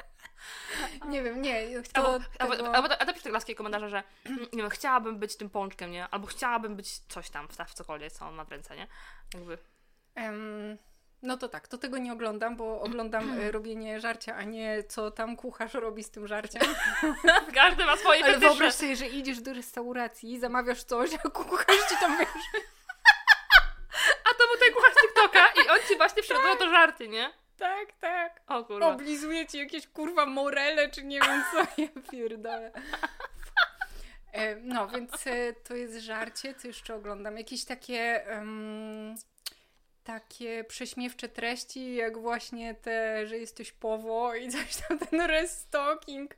[1.08, 1.82] nie wiem, nie.
[1.82, 2.74] To, Albo, albo, tego...
[2.74, 4.02] albo, a napisz te laskie komentarze, że
[4.52, 6.08] nie wiem, chciałabym być tym pączkiem, nie?
[6.08, 8.86] Albo chciałabym być coś tam, wstaw cokolwiek, co on ma w ręce, nie?
[9.34, 9.58] Jakby...
[10.14, 10.78] Em,
[11.22, 15.10] no to tak, to tego nie oglądam, bo oglądam e, robienie żarcia, a nie co
[15.10, 16.62] tam kucharz robi z tym żarciem.
[17.54, 18.48] Każdy ma swoje Ale fetysze.
[18.50, 22.28] wyobraź sobie, że idziesz do restauracji, zamawiasz coś, a kucharz ci tam wiesz,
[24.24, 27.08] A to był ten kucharz TikToka i on ci właśnie w środku ogóle to żarty,
[27.08, 27.30] nie?
[27.58, 28.40] Tak, tak.
[28.46, 28.86] O kurwa.
[28.86, 32.72] Oblizuje ci jakieś kurwa morele, czy nie wiem co, ja pierdolę.
[34.32, 37.38] E, No, więc e, to jest żarcie, co jeszcze oglądam.
[37.38, 39.14] Jakieś takie em,
[40.10, 46.34] takie prześmiewcze treści, jak właśnie te, że jesteś powo i coś tam, ten restocking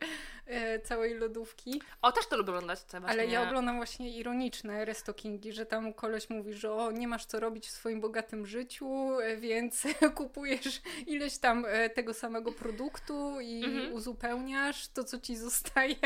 [0.47, 1.83] e, całej lodówki.
[2.03, 2.79] O, też to lubię oglądać.
[2.91, 3.09] Właśnie...
[3.09, 7.41] Ale ja oglądam właśnie ironiczne restockingi, że tam koleś mówi, że o, nie masz co
[7.41, 9.83] robić w swoim bogatym życiu, e, więc
[10.15, 13.93] kupujesz ileś tam e, tego samego produktu i Mhm.
[13.93, 15.97] uzupełniasz to, co ci zostaje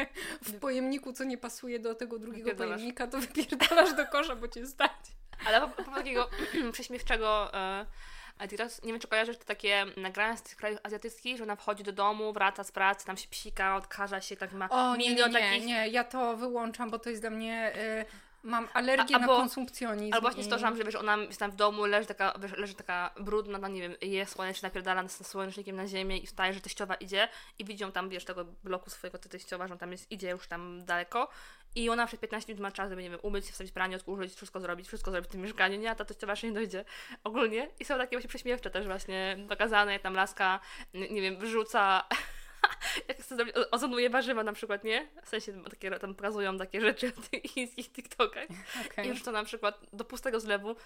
[0.42, 4.66] w pojemniku, co nie pasuje do tego drugiego pojemnika, to wypierdalasz do kosza, bo cię
[4.66, 5.15] stać.
[5.46, 6.30] Ale a propos takiego
[6.72, 7.86] prześmiewczego e,
[8.38, 11.84] Adidas, nie wiem czy kojarzysz to takie nagrania z tych krajów azjatyckich, że ona wchodzi
[11.84, 15.10] do domu, wraca z pracy, tam się psika, odkaża się, tak ma O, nie, nie,
[15.10, 15.64] milion nie, takich...
[15.64, 17.72] nie, ja to wyłączam, bo to jest dla mnie...
[17.76, 20.14] Y, mam alergię A- na albo- konsumpcjonizm.
[20.14, 23.10] Albo właśnie i- to, że wiesz, ona jest tam w domu, leży taka, leży taka
[23.20, 26.94] brudna, no nie wiem, je słonecznie napierdala z słonecznikiem na ziemię i wstaje, że teściowa
[26.94, 27.28] idzie
[27.58, 30.48] i widzą tam, wiesz, tego bloku swojego te teściowa, że on tam jest, idzie już
[30.48, 31.28] tam daleko
[31.76, 34.60] i ona przez 15 minut ma czas, żeby, nie wiem, umyć, wstawić pranie, odkurzyć, wszystko
[34.60, 36.84] zrobić, wszystko zrobić w tym mieszkaniu, nie, a ta teściowa jeszcze nie dojdzie
[37.24, 40.60] ogólnie i są takie właśnie prześmiewcze też właśnie pokazane, jak tam laska,
[40.94, 42.04] nie, wiem, wyrzuca
[43.08, 45.08] jak chce zrobić, ozonuje warzywa na przykład, nie?
[45.22, 48.48] W sensie takie, tam pokazują takie rzeczy w tych chińskich TikTokach.
[48.86, 49.06] Okej.
[49.06, 50.76] I już to na przykład do pustego zlewu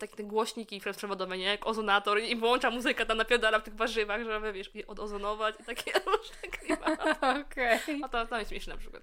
[0.00, 1.44] takie te głośniki przewodowe, nie?
[1.44, 5.64] Jak ozonator i włącza muzykę tam napierdala w tych warzywach, żeby wiesz, je odozonować i
[5.64, 7.10] takie różne klimaty.
[7.40, 9.02] Okej, A to, to jest śmieszne na przykład.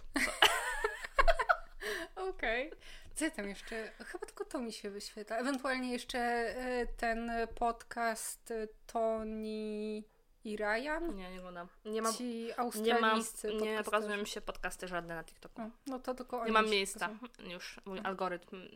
[2.32, 2.72] Okej.
[3.16, 3.92] Co ja tam jeszcze?
[4.06, 5.38] Chyba tylko to mi się wyświetla.
[5.38, 10.04] Ewentualnie jeszcze e, ten podcast e, Tony
[10.44, 11.16] i Ryan.
[11.16, 11.68] Nie, nie oglądam.
[11.86, 12.48] Nie mam, Ci
[12.82, 13.22] nie mam,
[13.62, 15.62] nie pokazują mi się podcasty żadne na TikToku.
[15.62, 17.10] O, No to tylko Nie mam miejsca.
[17.22, 17.50] pokazują.
[17.54, 18.68] Już mój algorytm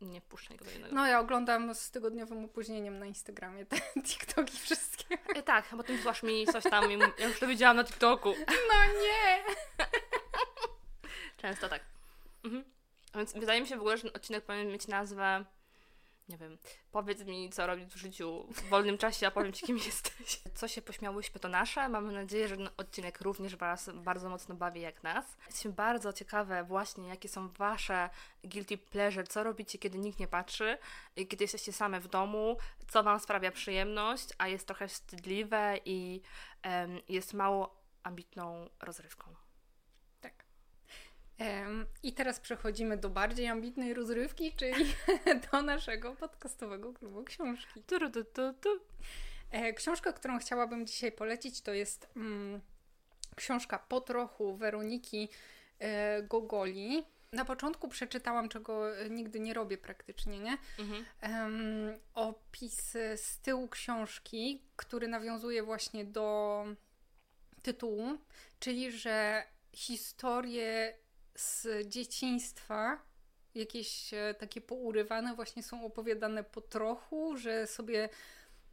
[0.00, 0.94] nie wpuszcza nikogo innego.
[0.94, 3.76] No ja oglądam z tygodniowym opóźnieniem na Instagramie te
[4.08, 5.18] TikToki wszystkie.
[5.34, 8.34] E, tak, bo ty wysłasz mi coś tam i ja już to widziałam na TikToku.
[8.48, 9.44] No nie!
[11.42, 11.80] Często tak.
[12.44, 12.64] Mhm.
[13.16, 15.44] Więc wydaje mi się w ogóle, że ten odcinek powinien mieć nazwę
[16.28, 16.58] nie wiem,
[16.92, 20.40] powiedz mi, co robić w życiu w wolnym czasie, a powiem Ci, kim jesteś.
[20.54, 21.88] Co się pośmiałyśmy, to nasze.
[21.88, 25.36] Mamy nadzieję, że ten odcinek również Was bardzo mocno bawi jak nas.
[25.46, 28.10] Jesteśmy bardzo ciekawe właśnie, jakie są Wasze
[28.44, 30.78] guilty pleasure, co robicie, kiedy nikt nie patrzy,
[31.14, 32.56] kiedy jesteście same w domu,
[32.88, 36.20] co Wam sprawia przyjemność, a jest trochę wstydliwe i
[36.62, 39.45] em, jest mało ambitną rozrywką.
[42.02, 44.86] I teraz przechodzimy do bardziej ambitnej rozrywki, czyli
[45.52, 47.82] do naszego podcastowego klubu książki.
[47.82, 48.80] Tu, tu, tu, tu.
[49.50, 52.60] E, książka, którą chciałabym dzisiaj polecić, to jest mm,
[53.36, 55.28] książka po trochu Weroniki
[55.78, 57.04] e, Gogoli.
[57.32, 60.58] Na początku przeczytałam, czego e, nigdy nie robię praktycznie, nie?
[60.78, 61.04] Mhm.
[62.14, 66.64] Opis z tyłu książki, który nawiązuje właśnie do
[67.62, 68.18] tytułu,
[68.60, 70.94] czyli że historie
[71.36, 72.98] z dzieciństwa,
[73.54, 78.08] jakieś e, takie pourywane, właśnie są opowiadane po trochu, że sobie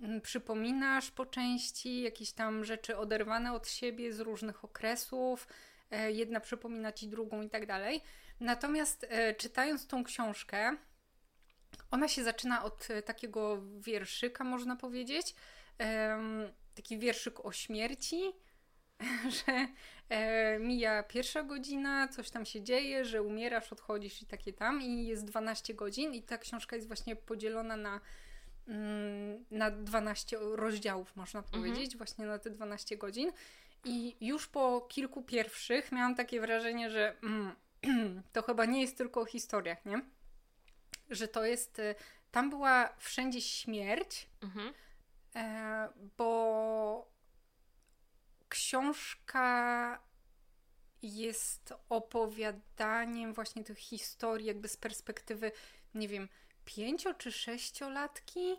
[0.01, 5.47] mm, przypominasz po części jakieś tam rzeczy oderwane od siebie z różnych okresów,
[5.91, 8.01] e, jedna przypomina ci drugą i tak dalej.
[8.39, 10.77] Natomiast e, czytając tą książkę,
[11.91, 15.35] ona się zaczyna od takiego wierszyka, można powiedzieć.
[16.75, 18.31] Taki wierszyk o śmierci,
[19.45, 19.67] że
[20.13, 25.07] e, mija pierwsza godzina, coś tam się dzieje, że umierasz, odchodzisz i takie tam, i
[25.07, 27.99] jest 12 godzin, i ta książka jest właśnie podzielona na,
[28.67, 33.31] mm, na 12 rozdziałów, można powiedzieć, właśnie na te 12 godzin.
[33.85, 37.55] I już po kilku pierwszych miałam takie wrażenie, że mm,
[38.33, 40.01] to chyba nie jest tylko o historiach, nie?
[41.09, 41.79] Że to jest.
[41.79, 41.95] y,
[42.31, 44.73] Tam była wszędzie śmierć, Mhm.
[45.35, 47.12] e, bo
[48.53, 49.99] książka
[51.01, 55.51] jest opowiadaniem właśnie tych historii, jakby z perspektywy,
[55.93, 56.29] nie wiem,
[56.65, 58.55] pięcio czy sześciolatki,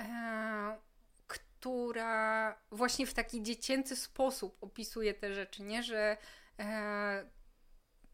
[0.00, 0.78] e,
[1.26, 5.82] która właśnie w taki dziecięcy sposób opisuje te rzeczy, nie?
[5.82, 6.16] Że
[6.58, 7.30] e,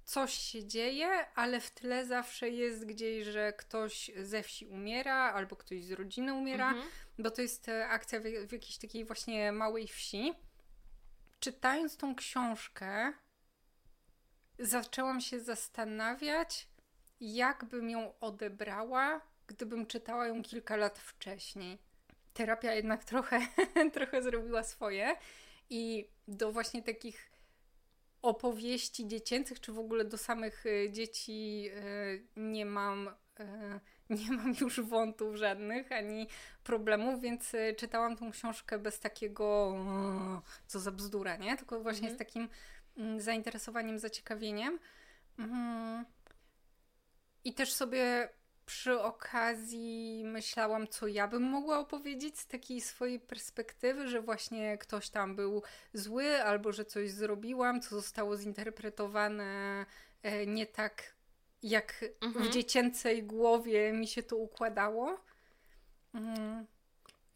[0.05, 5.57] coś się dzieje, ale w tle zawsze jest gdzieś, że ktoś ze wsi umiera, albo
[5.57, 6.89] ktoś z rodziny umiera, Mhm.
[7.19, 10.35] bo to jest e, akcja w, w jakiejś takiej właśnie małej wsi.
[11.45, 13.13] Czytając tą książkę,
[14.59, 16.69] zaczęłam się zastanawiać,
[17.21, 21.79] jakbym ją odebrała, gdybym czytała ją kilka lat wcześniej.
[22.35, 23.41] Terapia jednak trochę,
[23.93, 25.17] trochę zrobiła swoje
[25.71, 27.31] i do właśnie takich
[28.23, 31.81] opowieści dziecięcych, czy w ogóle do samych e, dzieci e,
[32.37, 33.81] nie mam, e,
[34.11, 36.29] nie mam już wątów żadnych ani
[36.65, 39.77] problemów, więc y, czytałam tą książkę bez takiego
[40.67, 41.57] co za bzdura, nie?
[41.57, 42.17] Tylko właśnie mhm.
[42.17, 42.49] z takim
[42.97, 44.79] mm, zainteresowaniem, zaciekawieniem.
[45.39, 46.05] Mhm.
[47.45, 48.29] I też sobie
[48.67, 55.11] przy okazji myślałam, co ja bym mogła opowiedzieć z takiej swojej perspektywy, że właśnie ktoś
[55.11, 55.63] tam był
[55.95, 59.87] zły, albo że coś zrobiłam, co zostało zinterpretowane
[60.23, 61.14] e, nie tak,
[61.65, 62.45] jak mhm.
[62.45, 65.21] w dziecięcej głowie mi się to układało.
[66.15, 66.67] Mhm.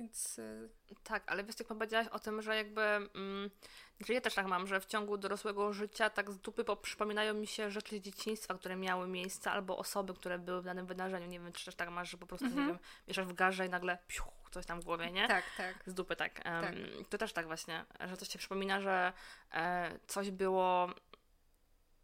[0.01, 0.39] Więc.
[0.39, 0.69] E,
[1.05, 2.81] tak, ale wiesz, jak powiedziałaś o tym, że jakby.
[2.81, 3.51] Mm,
[4.07, 7.47] że ja też tak mam, że w ciągu dorosłego życia tak z dupy przypominają mi
[7.47, 11.27] się rzeczy z dzieciństwa, które miały miejsce, albo osoby, które były w danym wydarzeniu.
[11.27, 12.61] Nie wiem, czy też tak masz, że po prostu, mm -hmm.
[12.61, 12.79] nie mhm.
[12.79, 15.29] wiem, mieszasz w garze i nagle piu, coś tam w głowie, nie?
[15.29, 15.83] Tak, tak.
[15.87, 16.41] Z dupy, tak.
[16.45, 16.75] Um, tak.
[17.11, 19.13] To też tak właśnie, że coś się przypomina, że
[19.53, 20.91] e, coś było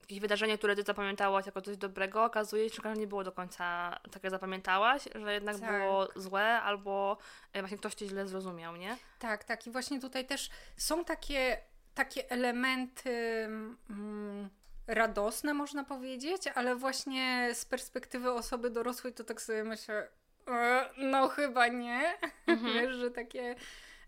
[0.04, 3.98] jakieś wydarzenie, które ty zapamiętałaś jako coś dobrego, okazuje się, że nie było do końca
[4.12, 5.70] tak, jak zapamiętałaś, że jednak tak.
[5.70, 7.18] było złe albo
[7.52, 8.96] e, właśnie ktoś cię źle zrozumiał, nie?
[9.18, 9.66] Tak, tak.
[9.66, 11.58] I właśnie tutaj też są takie,
[11.94, 13.44] takie elementy
[13.90, 14.50] mm,
[14.86, 20.08] radosne, można powiedzieć, ale właśnie z perspektywy osoby dorosłej to tak sobie myślę,
[20.48, 22.18] e, no chyba nie.
[22.46, 22.72] Mhm.
[22.74, 23.54] Wiesz, że takie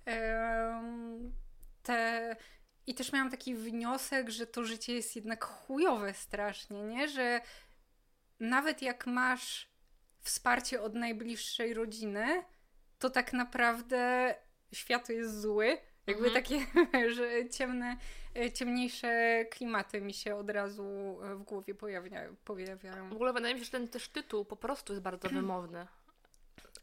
[0.07, 0.83] e,
[1.83, 2.37] te
[2.87, 7.09] i też miałam taki wniosek, że to życie jest jednak chujowe strasznie, nie?
[7.09, 7.41] Że
[8.41, 9.69] nawet jak masz
[10.21, 12.45] wsparcie od najbliższej rodziny,
[12.99, 14.35] to tak naprawdę
[14.73, 15.79] świat jest zły.
[16.07, 16.45] Jakby mhm.
[16.45, 16.67] takie,
[17.17, 17.97] że ciemne,
[18.55, 22.37] ciemniejsze klimaty mi się od razu w głowie pojawiają.
[22.45, 23.09] pojawiają.
[23.09, 25.87] W ogóle wydaje mi się, że ten też tytuł po prostu jest bardzo wymowny.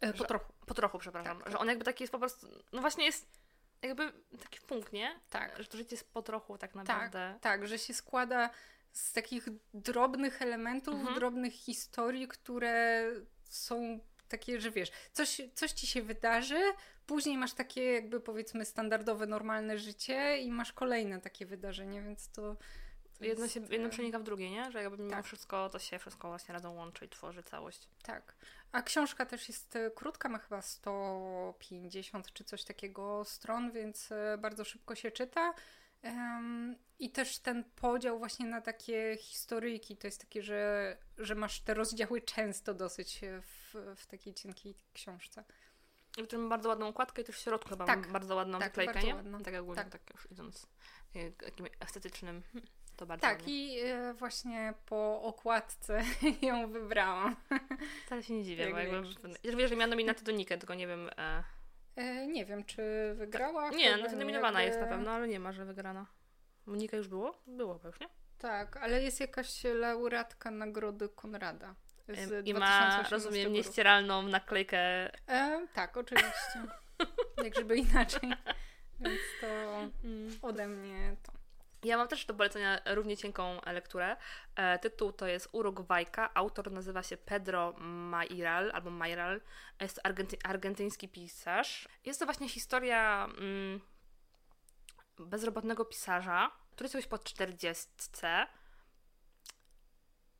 [0.01, 0.53] E, po trochu.
[0.65, 1.37] Po trochu, przepraszam.
[1.37, 1.51] Tak, tak.
[1.51, 3.42] Że on jakby taki jest po prostu, no właśnie jest
[3.83, 5.19] jakby taki punkt, nie?
[5.29, 5.57] Tak.
[5.57, 7.29] Że to życie jest po trochu tak naprawdę.
[7.41, 8.49] Tak, tak że się składa
[8.91, 11.15] z takich drobnych elementów, mhm.
[11.15, 13.05] drobnych historii, które
[13.43, 16.59] są takie, że wiesz, coś, coś ci się wydarzy,
[17.05, 22.55] później masz takie jakby powiedzmy standardowe, normalne życie i masz kolejne takie wydarzenie, więc to...
[23.19, 24.71] to jedno, się, jedno przenika w drugie, nie?
[24.71, 25.25] Że jakby mimo tak.
[25.25, 27.87] wszystko to się wszystko właśnie razem łączy i tworzy całość.
[28.03, 28.35] Tak.
[28.73, 34.37] A książka też jest e, krótka, ma chyba 150 czy coś takiego stron, więc e,
[34.37, 35.53] bardzo szybko się czyta.
[36.99, 41.73] I też ten podział właśnie na takie historyjki, to jest takie, że, że masz te
[41.73, 45.43] rozdziały często dosyć w, w takiej cienkiej książce.
[46.17, 48.67] I w ma bardzo ładną okładkę i też w środku chyba tak, bardzo ładną tak,
[48.67, 49.15] wyklejkę, nie?
[49.15, 49.41] Ładną.
[49.41, 49.91] Tak ogólnie, tak.
[49.91, 50.67] tak już idąc
[51.37, 53.53] takim estetycznym hmm, to bardzo Tak, ładnie.
[53.53, 56.03] i e, właśnie po okładce
[56.41, 57.35] ją wybrałam.
[58.05, 59.03] Wcale się nie dziwię, bo jakby,
[59.43, 61.09] ja wiem, że miała nominację do Nikę, tylko nie wiem...
[61.17, 61.43] E...
[61.95, 63.69] E, nie wiem, czy wygrała?
[63.69, 64.77] Nie, no to nominowana jakby...
[64.77, 66.05] jest na pewno, ale nie ma, że wygrana.
[66.65, 67.41] Monika już było?
[67.47, 68.07] Było chyba już, nie?
[68.37, 71.75] Tak, ale jest jakaś laureatka nagrody Konrada.
[72.45, 74.77] I ma, rozumiem, nieścieralną naklejkę.
[75.29, 76.63] E, tak, oczywiście.
[77.43, 78.33] Jak żeby inaczej.
[78.99, 79.47] Więc to
[80.03, 80.37] mm.
[80.41, 81.32] ode mnie to.
[81.83, 84.17] Ja mam też do polecenia równie cienką lekturę.
[84.55, 86.33] E, tytuł to jest Urugwajka.
[86.33, 89.41] Autor nazywa się Pedro Mairal albo Mairal.
[89.79, 91.87] Jest to argenty argentyński pisarz.
[92.05, 93.81] Jest to właśnie historia mm,
[95.19, 97.87] bezrobotnego pisarza, który jest już po 40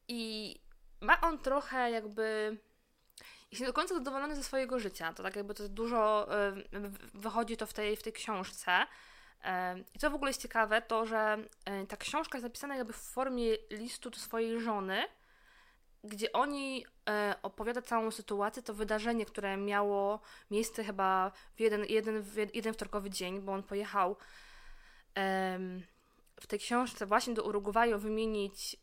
[0.08, 0.56] i
[1.02, 2.58] ma on trochę jakby
[3.52, 5.14] jest nie do końca zadowolony ze swojego życia.
[5.14, 6.28] To tak jakby to dużo
[7.14, 8.86] wychodzi to w tej, w tej książce.
[9.96, 11.38] I co w ogóle jest ciekawe, to że
[11.88, 15.04] ta książka jest napisana jakby w formie listu do swojej żony,
[16.04, 20.20] gdzie oni e, opowiada całą sytuację, to wydarzenie, które miało
[20.52, 24.18] miejsce chyba w jeden, jeden, jeden wtorkowy dzień, bo on pojechał
[26.40, 28.78] w tej książce właśnie do Urugwaju wymienić,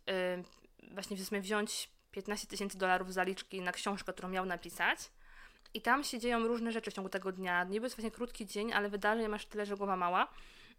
[0.92, 4.98] właśnie wziąć 15 tysięcy dolarów zaliczki na książkę, którą miał napisać.
[5.74, 7.64] I tam się dzieją różne rzeczy w ciągu tego dnia.
[7.64, 10.28] Niby jest właśnie krótki dzień, ale wydarzeń masz tyle, że głowa mała.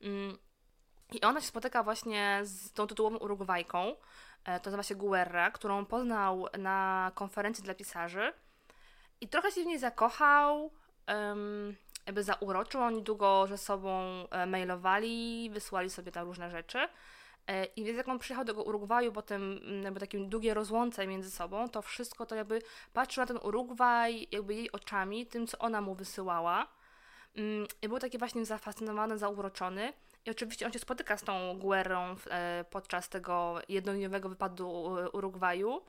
[0.01, 0.37] Mm.
[1.11, 3.95] I ona się spotyka właśnie z tą tytułową Urugwajką,
[4.45, 8.33] e, to nazywa się Guerra, którą poznał na konferencji dla pisarzy.
[9.21, 10.71] I trochę się w niej zakochał,
[12.05, 12.81] jakby zauroczył.
[12.81, 16.87] Oni długo ze sobą e, mailowali, wysłali sobie tam różne rzeczy.
[17.51, 21.07] E, I więc jak on przyjechał do Urugwaju po tym mm, jakby takim długie rozłące
[21.07, 22.61] między sobą, to wszystko to jakby
[22.93, 26.67] patrzył na ten Urugwaj jakby jej oczami, tym co ona mu wysyłała.
[27.35, 29.93] Mm, I był taki właśnie zafascynowany, zauroczony.
[30.25, 35.81] I oczywiście on się spotyka z tą Guerrą e, podczas tego jednodniowego wypadu Urugwaju.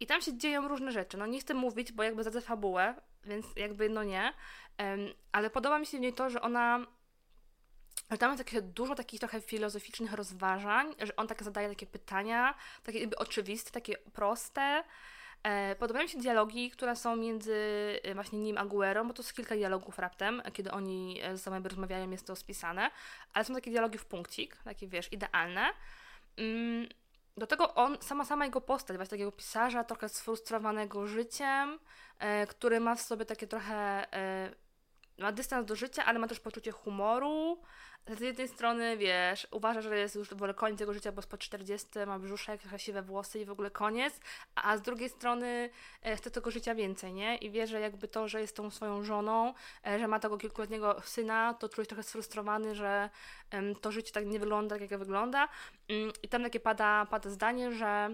[0.00, 1.18] I tam się dzieją różne rzeczy.
[1.18, 2.94] No nie chcę mówić, bo jakby zadzę fabułę,
[3.24, 4.32] więc jakby no nie.
[5.32, 6.86] Ale podoba mi się w niej to, że ona
[8.08, 12.54] ale tam jest takie dużo takich trochę filozoficznych rozważań, że on tak zadaje takie pytania,
[12.82, 14.84] takie jakby oczywiste, takie proste,
[15.42, 17.54] E, podobają mi się dialogi, które są między
[18.02, 21.38] e, właśnie nim a Guerą, bo to jest kilka dialogów raptem, e, kiedy oni ze
[21.38, 22.90] sobą rozmawiają, jest to spisane,
[23.32, 25.66] ale są takie dialogi w punkcik, takie wiesz, idealne.
[26.36, 26.88] Mm,
[27.36, 31.78] do tego on, sama sama jego postać, właśnie takiego pisarza, trochę sfrustrowanego życiem,
[32.48, 34.06] który ma w sobie takie trochę,
[35.18, 37.58] ma dystans do życia, ale ma też poczucie humoru.
[38.18, 41.38] Z jednej strony, wiesz, uważa, że jest już w ogóle koniec jego życia, bo po
[41.38, 44.20] 40, ma brzuszek, trochę siwe włosy i w ogóle koniec,
[44.54, 45.70] a z drugiej strony
[46.02, 47.36] e, chce tego życia więcej, nie?
[47.36, 49.54] I wie, że jakby to, że jest tą swoją żoną,
[49.86, 53.10] e, że ma tego kilkuletniego syna, to się trochę sfrustrowany, że
[53.80, 55.48] to życie tak nie wygląda, jak wygląda.
[55.88, 58.10] Mm, I tam takie pada, pada zdanie, że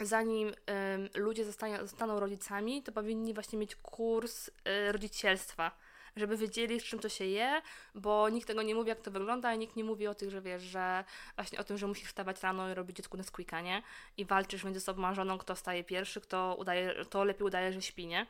[0.00, 5.70] zanim em, ludzie zostają, zostaną rodzicami, to powinni właśnie mieć kurs e, rodzicielstwa,
[6.16, 7.62] żeby wiedzieli, z czym to się je,
[7.94, 10.40] bo nikt tego nie mówi, jak to wygląda, i nikt nie mówi o tych, że
[10.40, 11.04] wiesz, że
[11.36, 13.82] właśnie o tym, że musisz wstawać rano i robić dziecku Nesquika, nie?
[14.16, 17.82] I walczysz między sobą a żoną, kto wstaje pierwszy, kto udaje, to lepiej udaje, że
[17.82, 18.26] śpi, nie?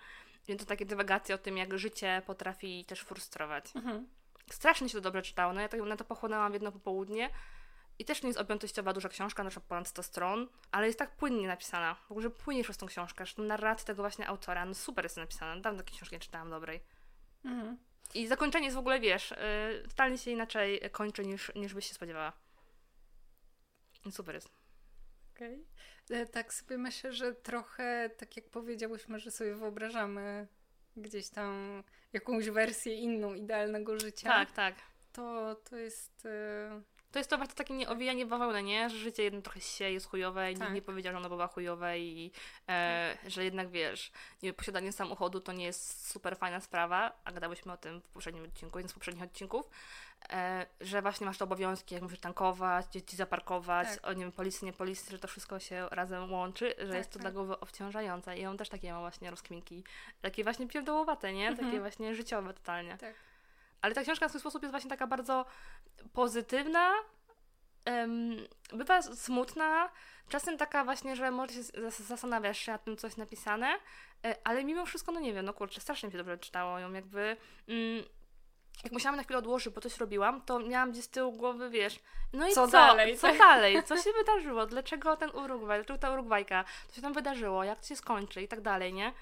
[0.48, 3.76] Więc to takie dywagacje o tym, jak życie potrafi też frustrować.
[3.76, 4.06] Mhm.
[4.50, 7.30] Strasznie się to dobrze czytało, no ja tak na to pochłonęłam w jedno popołudnie.
[7.98, 11.16] I też nie jest objętościowa duża książka, na przykład ponad 100 stron, ale jest tak
[11.16, 11.94] płynnie napisana.
[11.94, 15.16] W ogóle, że płyniesz przez tą książkę, że narracja tego właśnie autora, no super jest
[15.16, 15.60] napisana.
[15.60, 16.80] Dawno takiej książki nie czytałam dobrej.
[17.44, 17.78] Mhm.
[18.14, 21.94] I zakończenie jest w ogóle, wiesz, yy, totalnie się inaczej kończy niż, niż byś się
[21.94, 22.32] spodziewała.
[24.10, 24.48] Super jest.
[25.36, 25.66] Okej.
[26.10, 30.48] E, Tak sobie myślę, że trochę, tak jak powiedziałyśmy, że sobie wyobrażamy
[30.96, 31.82] gdzieś tam
[32.12, 34.28] jakąś wersję inną idealnego życia.
[34.28, 34.74] Tak, tak.
[35.12, 36.26] To, to jest...
[36.26, 36.82] e,
[37.14, 38.90] To jest to właśnie takie nie, owijanie w bawełnę, nie?
[38.90, 40.62] Że życie jedno trochę się jest chujowe i Tak.
[40.62, 42.30] nikt nie powiedział, że ono była chujowe i
[42.68, 44.12] e, że jednak, wiesz,
[44.42, 48.44] nie, posiadanie samochodu to nie jest super fajna sprawa, a gadałyśmy o tym w poprzednim
[48.44, 49.70] odcinku, jeden z poprzednich odcinków,
[50.30, 54.06] e, że właśnie masz te obowiązki, jak musisz tankować, dzieci zaparkować, Tak.
[54.06, 57.10] o nie wiem, polisy, nie polisy, że to wszystko się razem łączy, że Tak, jest
[57.10, 57.22] to tak.
[57.22, 59.84] dla głowy obciążające i on też takie ma właśnie rozkminki,
[60.22, 61.50] takie właśnie pierdołowate, nie?
[61.50, 61.80] Takie Mhm.
[61.80, 62.98] właśnie życiowe totalnie.
[62.98, 63.14] Tak.
[63.84, 65.46] Ale ta książka w swój sposób jest właśnie taka bardzo
[66.12, 66.92] pozytywna,
[68.72, 69.90] bywa smutna,
[70.28, 73.74] czasem taka właśnie, że może się zas- zastanawiasz się nad tym, co jest napisane,
[74.24, 76.92] e, ale mimo wszystko, no nie wiem, no kurczę, strasznie mi się dobrze czytało ją,
[76.92, 77.36] jakby...
[77.68, 78.04] Mm,
[78.84, 82.00] jak musiałam na chwilę odłożyć, bo coś robiłam, to miałam gdzieś z tyłu głowy, wiesz,
[82.32, 83.18] no i Co co, dalej?
[83.18, 83.82] Co dalej?
[83.82, 84.66] Co się wydarzyło?
[84.66, 85.78] Dlaczego ten Urugwaj?
[85.78, 86.64] Dlaczego ta Urugwajka?
[86.88, 87.64] Co się tam wydarzyło?
[87.64, 88.42] Jak to się skończy?
[88.42, 89.12] I tak dalej, nie?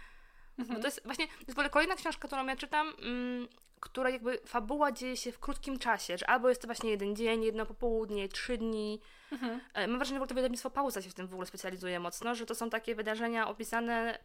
[0.58, 3.48] Bo to jest właśnie, to jest w ogóle kolejna książka, którą ja czytam, mm,
[3.80, 7.44] która jakby fabuła dzieje się w krótkim czasie, że albo jest to właśnie jeden dzień,
[7.44, 9.00] jedno popołudnie, trzy dni.
[9.32, 9.60] Mhm.
[9.74, 12.34] E, Mam wrażenie, że w to wydawnictwo Pauza się w tym w ogóle specjalizuje mocno,
[12.34, 14.18] że to są takie wydarzenia opisane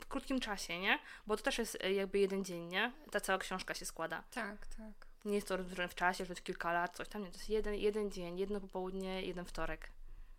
[0.00, 0.98] w krótkim czasie, nie?
[1.26, 2.92] Bo to też jest e, jakby jeden dzień, nie?
[3.10, 4.22] Ta cała książka się składa.
[4.30, 5.06] Tak, tak.
[5.24, 7.30] Nie jest to rozłożone w czasie, że to jest kilka lat, coś tam, nie.
[7.30, 9.90] To jest jeden, jeden dzień, jedno popołudnie, jeden wtorek.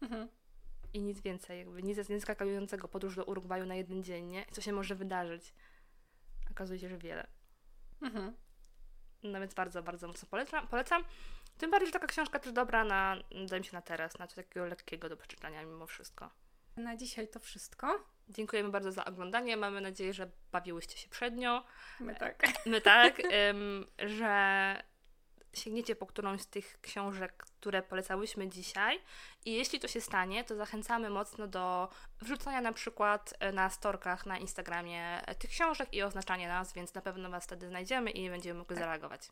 [0.02, 0.28] Mhm.
[0.94, 4.46] I nic więcej, jakby nic nieskakującego podróż do Urugwaju na jeden dzień, nie?
[4.52, 5.54] Co się może wydarzyć?
[6.52, 7.28] Okazuje się, że wiele.
[8.02, 8.36] Mhm.
[9.24, 10.68] No więc bardzo, bardzo mocno polecam.
[10.68, 11.04] polecam.
[11.58, 14.36] Tym bardziej, że taka książka też dobra na, wydaje mi się, na teraz, na coś
[14.36, 16.30] takiego lekkiego do przeczytania mimo wszystko.
[16.78, 18.06] Na dzisiaj to wszystko.
[18.30, 19.58] Dziękujemy bardzo za oglądanie.
[19.58, 21.64] Mamy nadzieję, że bawiłyście się przednio.
[22.00, 22.44] My tak.
[22.66, 24.84] My tak, em, że
[25.54, 29.00] sięgniecie po którąś z tych książek, które polecałyśmy dzisiaj.
[29.46, 31.90] I jeśli to się stanie, to zachęcamy mocno do
[32.22, 36.94] wrzucania na przykład e, na storkach na Instagramie e, tych książek i oznaczania nas, więc
[36.94, 38.84] na pewno Was wtedy znajdziemy i będziemy mogli Tak.
[38.84, 39.30] zareagować.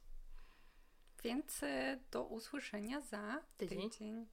[1.24, 3.89] Więc e, do usłyszenia za Tydzień.
[3.89, 4.28] tydzień.